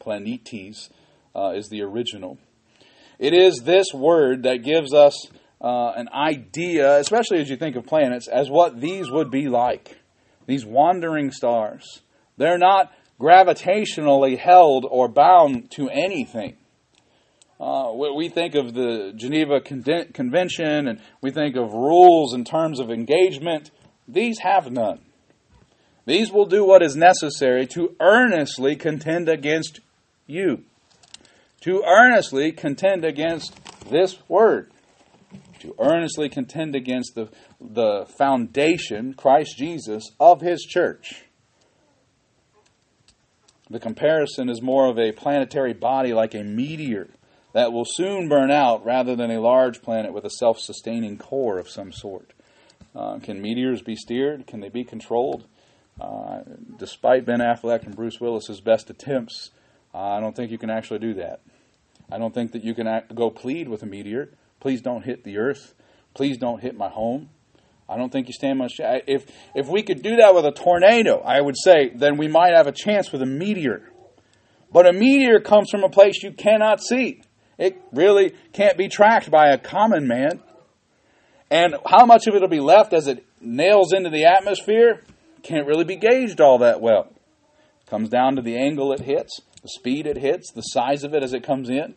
planetes 0.02 0.90
uh, 1.36 1.54
is 1.56 1.70
the 1.70 1.82
original. 1.82 2.38
It 3.20 3.34
is 3.34 3.62
this 3.64 3.88
word 3.94 4.44
that 4.44 4.64
gives 4.64 4.94
us 4.94 5.28
uh, 5.64 5.94
an 5.96 6.10
idea, 6.10 6.98
especially 6.98 7.40
as 7.40 7.50
you 7.50 7.56
think 7.56 7.76
of 7.78 7.86
planets, 7.86 8.28
as 8.28 8.50
what 8.50 8.82
these 8.82 9.10
would 9.10 9.32
be 9.32 9.48
like. 9.48 9.98
These 10.46 10.66
wandering 10.66 11.32
stars. 11.32 12.02
They're 12.38 12.58
not 12.58 12.92
gravitationally 13.20 14.38
held 14.38 14.86
or 14.90 15.08
bound 15.08 15.72
to 15.72 15.90
anything. 15.90 16.58
uh, 17.60 17.94
we 17.94 18.28
think 18.28 18.56
of 18.56 18.74
the 18.74 19.14
Geneva 19.16 19.62
Convention 19.62 20.88
and 20.90 21.00
we 21.22 21.32
think 21.32 21.56
of 21.56 21.72
rules 21.72 22.34
in 22.34 22.44
terms 22.44 22.80
of 22.82 22.92
engagement. 22.92 23.72
These 24.06 24.40
have 24.40 24.70
none. 24.70 25.00
These 26.06 26.34
will 26.34 26.46
do 26.46 26.66
what 26.66 26.84
is 26.84 26.98
necessary 26.98 27.66
to 27.68 27.96
earnestly 28.02 28.76
contend 28.76 29.30
against 29.30 29.80
you, 30.28 30.66
to 31.62 31.84
earnestly 31.88 32.52
contend 32.52 33.06
against 33.06 33.58
this 33.90 34.18
word, 34.28 34.73
to 35.64 35.76
earnestly 35.80 36.30
contend 36.30 36.76
against 36.76 37.16
the, 37.16 37.30
the 37.60 38.06
foundation, 38.18 39.14
Christ 39.14 39.58
Jesus, 39.58 40.04
of 40.20 40.42
his 40.42 40.62
church. 40.62 41.24
The 43.70 43.80
comparison 43.80 44.50
is 44.50 44.62
more 44.62 44.88
of 44.88 45.00
a 45.00 45.14
planetary 45.14 45.74
body 45.74 46.14
like 46.14 46.36
a 46.36 46.44
meteor 46.44 47.10
that 47.54 47.72
will 47.72 47.86
soon 47.86 48.28
burn 48.28 48.52
out 48.52 48.86
rather 48.86 49.16
than 49.16 49.32
a 49.32 49.40
large 49.40 49.82
planet 49.82 50.14
with 50.14 50.26
a 50.26 50.30
self 50.30 50.60
sustaining 50.60 51.18
core 51.18 51.58
of 51.58 51.70
some 51.70 51.94
sort. 51.94 52.34
Uh, 52.94 53.20
can 53.20 53.42
meteors 53.42 53.82
be 53.82 53.96
steered? 53.96 54.46
Can 54.46 54.60
they 54.60 54.70
be 54.70 54.84
controlled? 54.84 55.46
Uh, 56.00 56.42
despite 56.78 57.26
Ben 57.26 57.40
Affleck 57.40 57.84
and 57.84 57.96
Bruce 57.96 58.20
Willis's 58.20 58.60
best 58.60 58.90
attempts, 58.90 59.52
uh, 59.94 60.00
I 60.00 60.20
don't 60.20 60.36
think 60.36 60.52
you 60.52 60.58
can 60.58 60.70
actually 60.70 61.00
do 61.00 61.14
that. 61.16 61.40
I 62.12 62.18
don't 62.18 62.34
think 62.34 62.52
that 62.52 62.64
you 62.64 62.74
can 62.74 62.86
act, 62.86 63.16
go 63.16 63.30
plead 63.30 63.70
with 63.70 63.82
a 63.82 63.86
meteor. 63.86 64.30
Please 64.64 64.82
don't 64.82 65.04
hit 65.04 65.26
the 65.26 65.40
earth. 65.40 65.74
Please 66.14 66.38
don't 66.38 66.62
hit 66.62 66.78
my 66.78 66.88
home. 66.88 67.28
I 67.90 67.98
don't 67.98 68.14
think 68.14 68.28
you 68.28 68.34
stand 68.34 68.60
much. 68.60 68.76
If 68.80 69.26
if 69.54 69.68
we 69.68 69.84
could 69.84 70.02
do 70.02 70.16
that 70.16 70.34
with 70.34 70.46
a 70.46 70.54
tornado, 70.54 71.20
I 71.20 71.42
would 71.42 71.58
say 71.62 71.92
then 71.94 72.16
we 72.16 72.30
might 72.30 72.54
have 72.56 72.66
a 72.66 72.72
chance 72.72 73.12
with 73.12 73.22
a 73.22 73.26
meteor. 73.26 73.90
But 74.72 74.88
a 74.88 74.94
meteor 74.94 75.42
comes 75.42 75.70
from 75.70 75.84
a 75.84 75.90
place 75.90 76.24
you 76.24 76.32
cannot 76.32 76.82
see. 76.82 77.24
It 77.58 77.76
really 77.92 78.36
can't 78.54 78.78
be 78.78 78.88
tracked 78.88 79.30
by 79.30 79.50
a 79.50 79.58
common 79.58 80.08
man. 80.08 80.42
And 81.52 81.76
how 81.86 82.06
much 82.06 82.26
of 82.28 82.34
it 82.34 82.42
will 82.42 82.48
be 82.48 82.62
left 82.62 82.94
as 82.94 83.08
it 83.08 83.26
nails 83.42 83.92
into 83.92 84.12
the 84.12 84.24
atmosphere 84.24 85.02
can't 85.42 85.68
really 85.68 85.84
be 85.84 85.98
gauged 85.98 86.40
all 86.40 86.60
that 86.60 86.80
well. 86.80 87.12
It 87.82 87.90
comes 87.90 88.08
down 88.08 88.38
to 88.38 88.42
the 88.42 88.56
angle 88.56 88.94
it 88.94 89.02
hits, 89.02 89.42
the 89.62 89.68
speed 89.68 90.08
it 90.08 90.18
hits, 90.18 90.54
the 90.54 90.62
size 90.62 91.04
of 91.04 91.14
it 91.14 91.22
as 91.22 91.34
it 91.34 91.44
comes 91.44 91.70
in. 91.70 91.96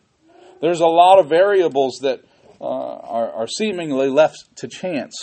There's 0.59 0.81
a 0.81 0.85
lot 0.85 1.19
of 1.19 1.29
variables 1.29 1.99
that 2.01 2.23
uh, 2.59 2.63
are, 2.63 3.31
are 3.31 3.47
seemingly 3.47 4.09
left 4.09 4.55
to 4.57 4.67
chance. 4.67 5.15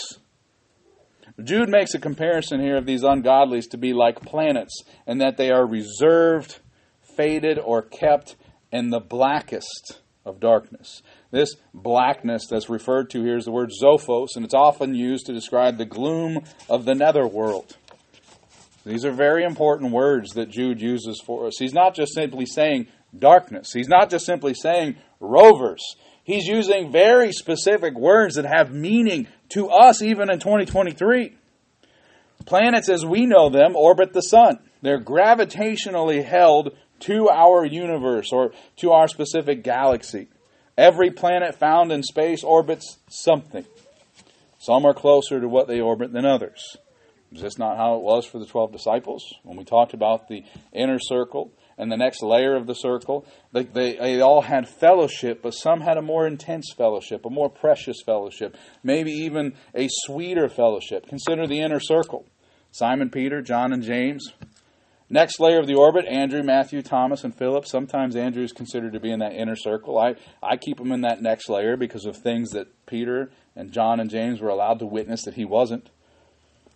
Jude 1.43 1.69
makes 1.69 1.93
a 1.93 1.99
comparison 1.99 2.61
here 2.61 2.77
of 2.77 2.85
these 2.85 3.03
ungodlies 3.03 3.69
to 3.71 3.77
be 3.77 3.93
like 3.93 4.21
planets, 4.21 4.83
and 5.05 5.19
that 5.19 5.37
they 5.37 5.51
are 5.51 5.65
reserved, 5.65 6.59
faded, 7.17 7.59
or 7.59 7.81
kept 7.81 8.35
in 8.71 8.89
the 8.89 9.01
blackest 9.01 9.99
of 10.25 10.39
darkness. 10.39 11.01
This 11.31 11.55
blackness 11.73 12.47
that's 12.49 12.69
referred 12.69 13.09
to 13.11 13.21
here 13.21 13.37
is 13.37 13.45
the 13.45 13.51
word 13.51 13.71
zophos, 13.71 14.35
and 14.35 14.45
it's 14.45 14.53
often 14.53 14.95
used 14.95 15.25
to 15.25 15.33
describe 15.33 15.77
the 15.77 15.85
gloom 15.85 16.41
of 16.69 16.85
the 16.85 16.95
netherworld. 16.95 17.77
These 18.85 19.03
are 19.03 19.11
very 19.11 19.43
important 19.43 19.91
words 19.91 20.31
that 20.33 20.49
Jude 20.49 20.79
uses 20.79 21.21
for 21.25 21.47
us. 21.47 21.53
He's 21.57 21.73
not 21.73 21.95
just 21.95 22.13
simply 22.13 22.45
saying 22.45 22.87
darkness, 23.17 23.73
he's 23.73 23.87
not 23.87 24.09
just 24.09 24.25
simply 24.25 24.53
saying 24.53 24.95
rovers. 25.19 25.83
He's 26.25 26.47
using 26.47 26.91
very 26.91 27.31
specific 27.31 27.93
words 27.93 28.35
that 28.35 28.45
have 28.45 28.73
meaning 28.73 29.27
to 29.49 29.69
us 29.69 30.01
even 30.01 30.31
in 30.31 30.39
2023. 30.39 31.37
Planets 32.45 32.89
as 32.89 33.05
we 33.05 33.27
know 33.27 33.49
them 33.49 33.75
orbit 33.75 34.11
the 34.11 34.21
sun. 34.21 34.57
They're 34.81 34.99
gravitationally 34.99 36.25
held 36.25 36.75
to 37.01 37.29
our 37.29 37.63
universe 37.63 38.31
or 38.31 38.53
to 38.77 38.91
our 38.91 39.07
specific 39.07 39.63
galaxy. 39.63 40.27
Every 40.75 41.11
planet 41.11 41.55
found 41.55 41.91
in 41.91 42.01
space 42.01 42.43
orbits 42.43 42.97
something. 43.07 43.65
Some 44.57 44.83
are 44.85 44.95
closer 44.95 45.39
to 45.39 45.47
what 45.47 45.67
they 45.67 45.79
orbit 45.79 46.11
than 46.11 46.25
others. 46.25 46.75
Is 47.31 47.41
this 47.41 47.59
not 47.59 47.77
how 47.77 47.97
it 47.97 48.01
was 48.01 48.25
for 48.25 48.39
the 48.39 48.47
12 48.47 48.71
disciples? 48.71 49.31
When 49.43 49.57
we 49.57 49.63
talked 49.63 49.93
about 49.93 50.27
the 50.27 50.43
inner 50.73 50.97
circle 50.99 51.51
and 51.77 51.91
the 51.91 51.97
next 51.97 52.23
layer 52.23 52.55
of 52.55 52.67
the 52.67 52.73
circle, 52.73 53.25
they, 53.51 53.63
they, 53.63 53.95
they, 53.97 54.21
all 54.21 54.41
had 54.41 54.67
fellowship, 54.67 55.41
but 55.41 55.51
some 55.51 55.81
had 55.81 55.97
a 55.97 56.01
more 56.01 56.25
intense 56.25 56.73
fellowship, 56.75 57.25
a 57.25 57.29
more 57.29 57.49
precious 57.49 57.97
fellowship, 58.05 58.55
maybe 58.83 59.11
even 59.11 59.53
a 59.73 59.87
sweeter 59.89 60.47
fellowship. 60.47 61.07
Consider 61.07 61.47
the 61.47 61.59
inner 61.59 61.79
circle 61.79 62.25
Simon 62.71 63.09
Peter, 63.09 63.41
John, 63.41 63.73
and 63.73 63.83
James, 63.83 64.33
Next 65.09 65.39
layer 65.39 65.59
of 65.59 65.67
the 65.67 65.75
orbit, 65.75 66.05
Andrew, 66.07 66.41
Matthew, 66.41 66.81
Thomas, 66.81 67.23
and 67.23 67.35
Philip. 67.35 67.67
Sometimes 67.67 68.15
Andrew 68.15 68.43
is 68.43 68.51
considered 68.51 68.93
to 68.93 68.99
be 68.99 69.11
in 69.11 69.19
that 69.19 69.33
inner 69.33 69.55
circle. 69.55 69.99
I, 69.99 70.15
I 70.41 70.57
keep 70.57 70.79
him 70.79 70.91
in 70.91 71.01
that 71.01 71.21
next 71.21 71.47
layer 71.47 71.77
because 71.77 72.05
of 72.05 72.17
things 72.17 72.51
that 72.51 72.85
Peter 72.87 73.29
and 73.55 73.71
John 73.71 73.99
and 73.99 74.09
James 74.09 74.41
were 74.41 74.49
allowed 74.49 74.79
to 74.79 74.87
witness 74.87 75.23
that 75.25 75.35
he 75.35 75.45
wasn't. 75.45 75.91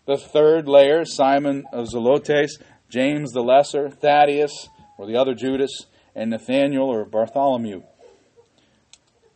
The 0.06 0.18
third 0.18 0.68
layer, 0.68 1.06
Simon 1.06 1.64
of 1.74 1.88
Zelotes, 1.88 2.52
James 2.88 3.32
the 3.32 3.42
Lesser, 3.42 3.90
Thaddeus, 3.90 4.70
or 5.00 5.08
the 5.08 5.16
other 5.16 5.34
Judas, 5.34 5.72
and 6.14 6.30
Nathaniel 6.30 6.90
or 6.90 7.06
Bartholomew. 7.06 7.84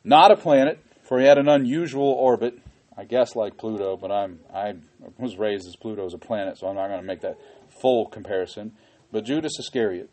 Not 0.04 0.32
a 0.32 0.36
planet, 0.36 0.84
for 1.08 1.20
he 1.20 1.26
had 1.26 1.38
an 1.38 1.48
unusual 1.48 2.12
orbit, 2.12 2.60
I 2.98 3.06
guess 3.06 3.36
like 3.36 3.58
Pluto, 3.58 3.98
but 3.98 4.12
I'm 4.12 4.40
I 4.54 4.74
was 5.18 5.38
raised 5.38 5.66
as 5.68 5.76
Pluto 5.76 6.06
as 6.06 6.14
a 6.14 6.18
planet, 6.18 6.60
so 6.60 6.68
I'm 6.68 6.76
not 6.76 6.90
going 6.90 7.00
to 7.00 7.08
make 7.08 7.22
that 7.22 7.38
full 7.82 8.08
comparison 8.08 8.74
but 9.14 9.24
Judas 9.24 9.54
Iscariot. 9.60 10.10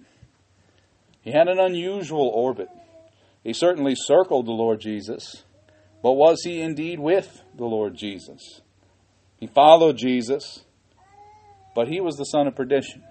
He 1.23 1.33
had 1.33 1.49
an 1.49 1.59
unusual 1.59 2.29
orbit. 2.29 2.69
He 3.43 3.55
certainly 3.55 3.95
circled 3.97 4.47
the 4.47 4.53
Lord 4.53 4.81
Jesus, 4.81 5.45
but 6.03 6.13
was 6.13 6.43
he 6.45 6.61
indeed 6.61 7.01
with 7.01 7.43
the 7.57 7.65
Lord 7.65 7.97
Jesus? 7.97 8.61
He 9.39 9.47
followed 9.47 9.97
Jesus, 9.97 10.65
but 11.75 11.89
he 11.89 12.01
was 12.01 12.17
the 12.17 12.25
son 12.25 12.47
of 12.47 12.55
perdition. 12.55 13.03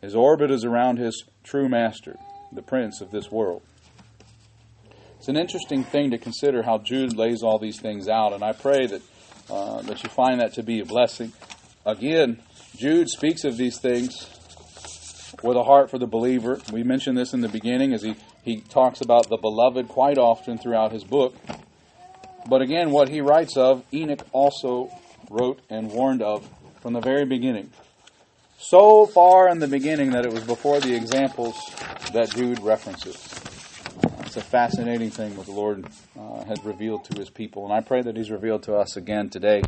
His 0.00 0.14
orbit 0.14 0.50
is 0.50 0.64
around 0.64 0.98
his 0.98 1.24
true 1.42 1.68
master, 1.68 2.16
the 2.52 2.62
prince 2.62 3.00
of 3.00 3.10
this 3.10 3.30
world. 3.30 3.62
It's 5.18 5.28
an 5.28 5.36
interesting 5.36 5.82
thing 5.82 6.12
to 6.12 6.18
consider 6.18 6.62
how 6.62 6.78
Jude 6.78 7.16
lays 7.16 7.42
all 7.42 7.58
these 7.58 7.80
things 7.80 8.08
out, 8.08 8.32
and 8.32 8.44
I 8.44 8.52
pray 8.52 8.86
that 8.86 9.02
uh, 9.50 9.82
that 9.82 10.02
you 10.02 10.10
find 10.10 10.40
that 10.40 10.52
to 10.54 10.62
be 10.62 10.80
a 10.80 10.84
blessing. 10.84 11.32
Again, 11.86 12.40
Jude 12.76 13.08
speaks 13.08 13.44
of 13.44 13.56
these 13.56 13.78
things 13.78 14.28
with 15.42 15.56
a 15.56 15.64
heart 15.64 15.90
for 15.90 15.98
the 15.98 16.06
believer. 16.06 16.60
We 16.72 16.82
mentioned 16.82 17.16
this 17.16 17.32
in 17.32 17.40
the 17.40 17.48
beginning 17.48 17.94
as 17.94 18.02
he, 18.02 18.16
he 18.42 18.60
talks 18.60 19.00
about 19.00 19.28
the 19.28 19.36
beloved 19.36 19.88
quite 19.88 20.18
often 20.18 20.58
throughout 20.58 20.92
his 20.92 21.04
book. 21.04 21.34
But 22.48 22.62
again, 22.62 22.90
what 22.90 23.08
he 23.08 23.20
writes 23.20 23.56
of, 23.56 23.84
Enoch 23.92 24.26
also 24.32 24.90
wrote 25.30 25.60
and 25.70 25.90
warned 25.90 26.22
of 26.22 26.48
from 26.80 26.92
the 26.92 27.00
very 27.00 27.24
beginning. 27.24 27.70
So 28.60 29.06
far 29.06 29.48
in 29.48 29.60
the 29.60 29.68
beginning 29.68 30.10
that 30.10 30.24
it 30.24 30.32
was 30.32 30.42
before 30.42 30.80
the 30.80 30.92
examples 30.92 31.54
that 32.12 32.28
Jude 32.30 32.58
references. 32.58 33.14
It's 34.26 34.36
a 34.36 34.42
fascinating 34.42 35.10
thing 35.10 35.36
what 35.36 35.46
the 35.46 35.52
Lord 35.52 35.86
uh, 36.18 36.44
has 36.44 36.62
revealed 36.64 37.04
to 37.04 37.20
his 37.20 37.30
people, 37.30 37.64
and 37.64 37.72
I 37.72 37.80
pray 37.80 38.02
that 38.02 38.16
He's 38.16 38.32
revealed 38.32 38.64
to 38.64 38.76
us 38.76 38.96
again 38.96 39.30
today. 39.30 39.62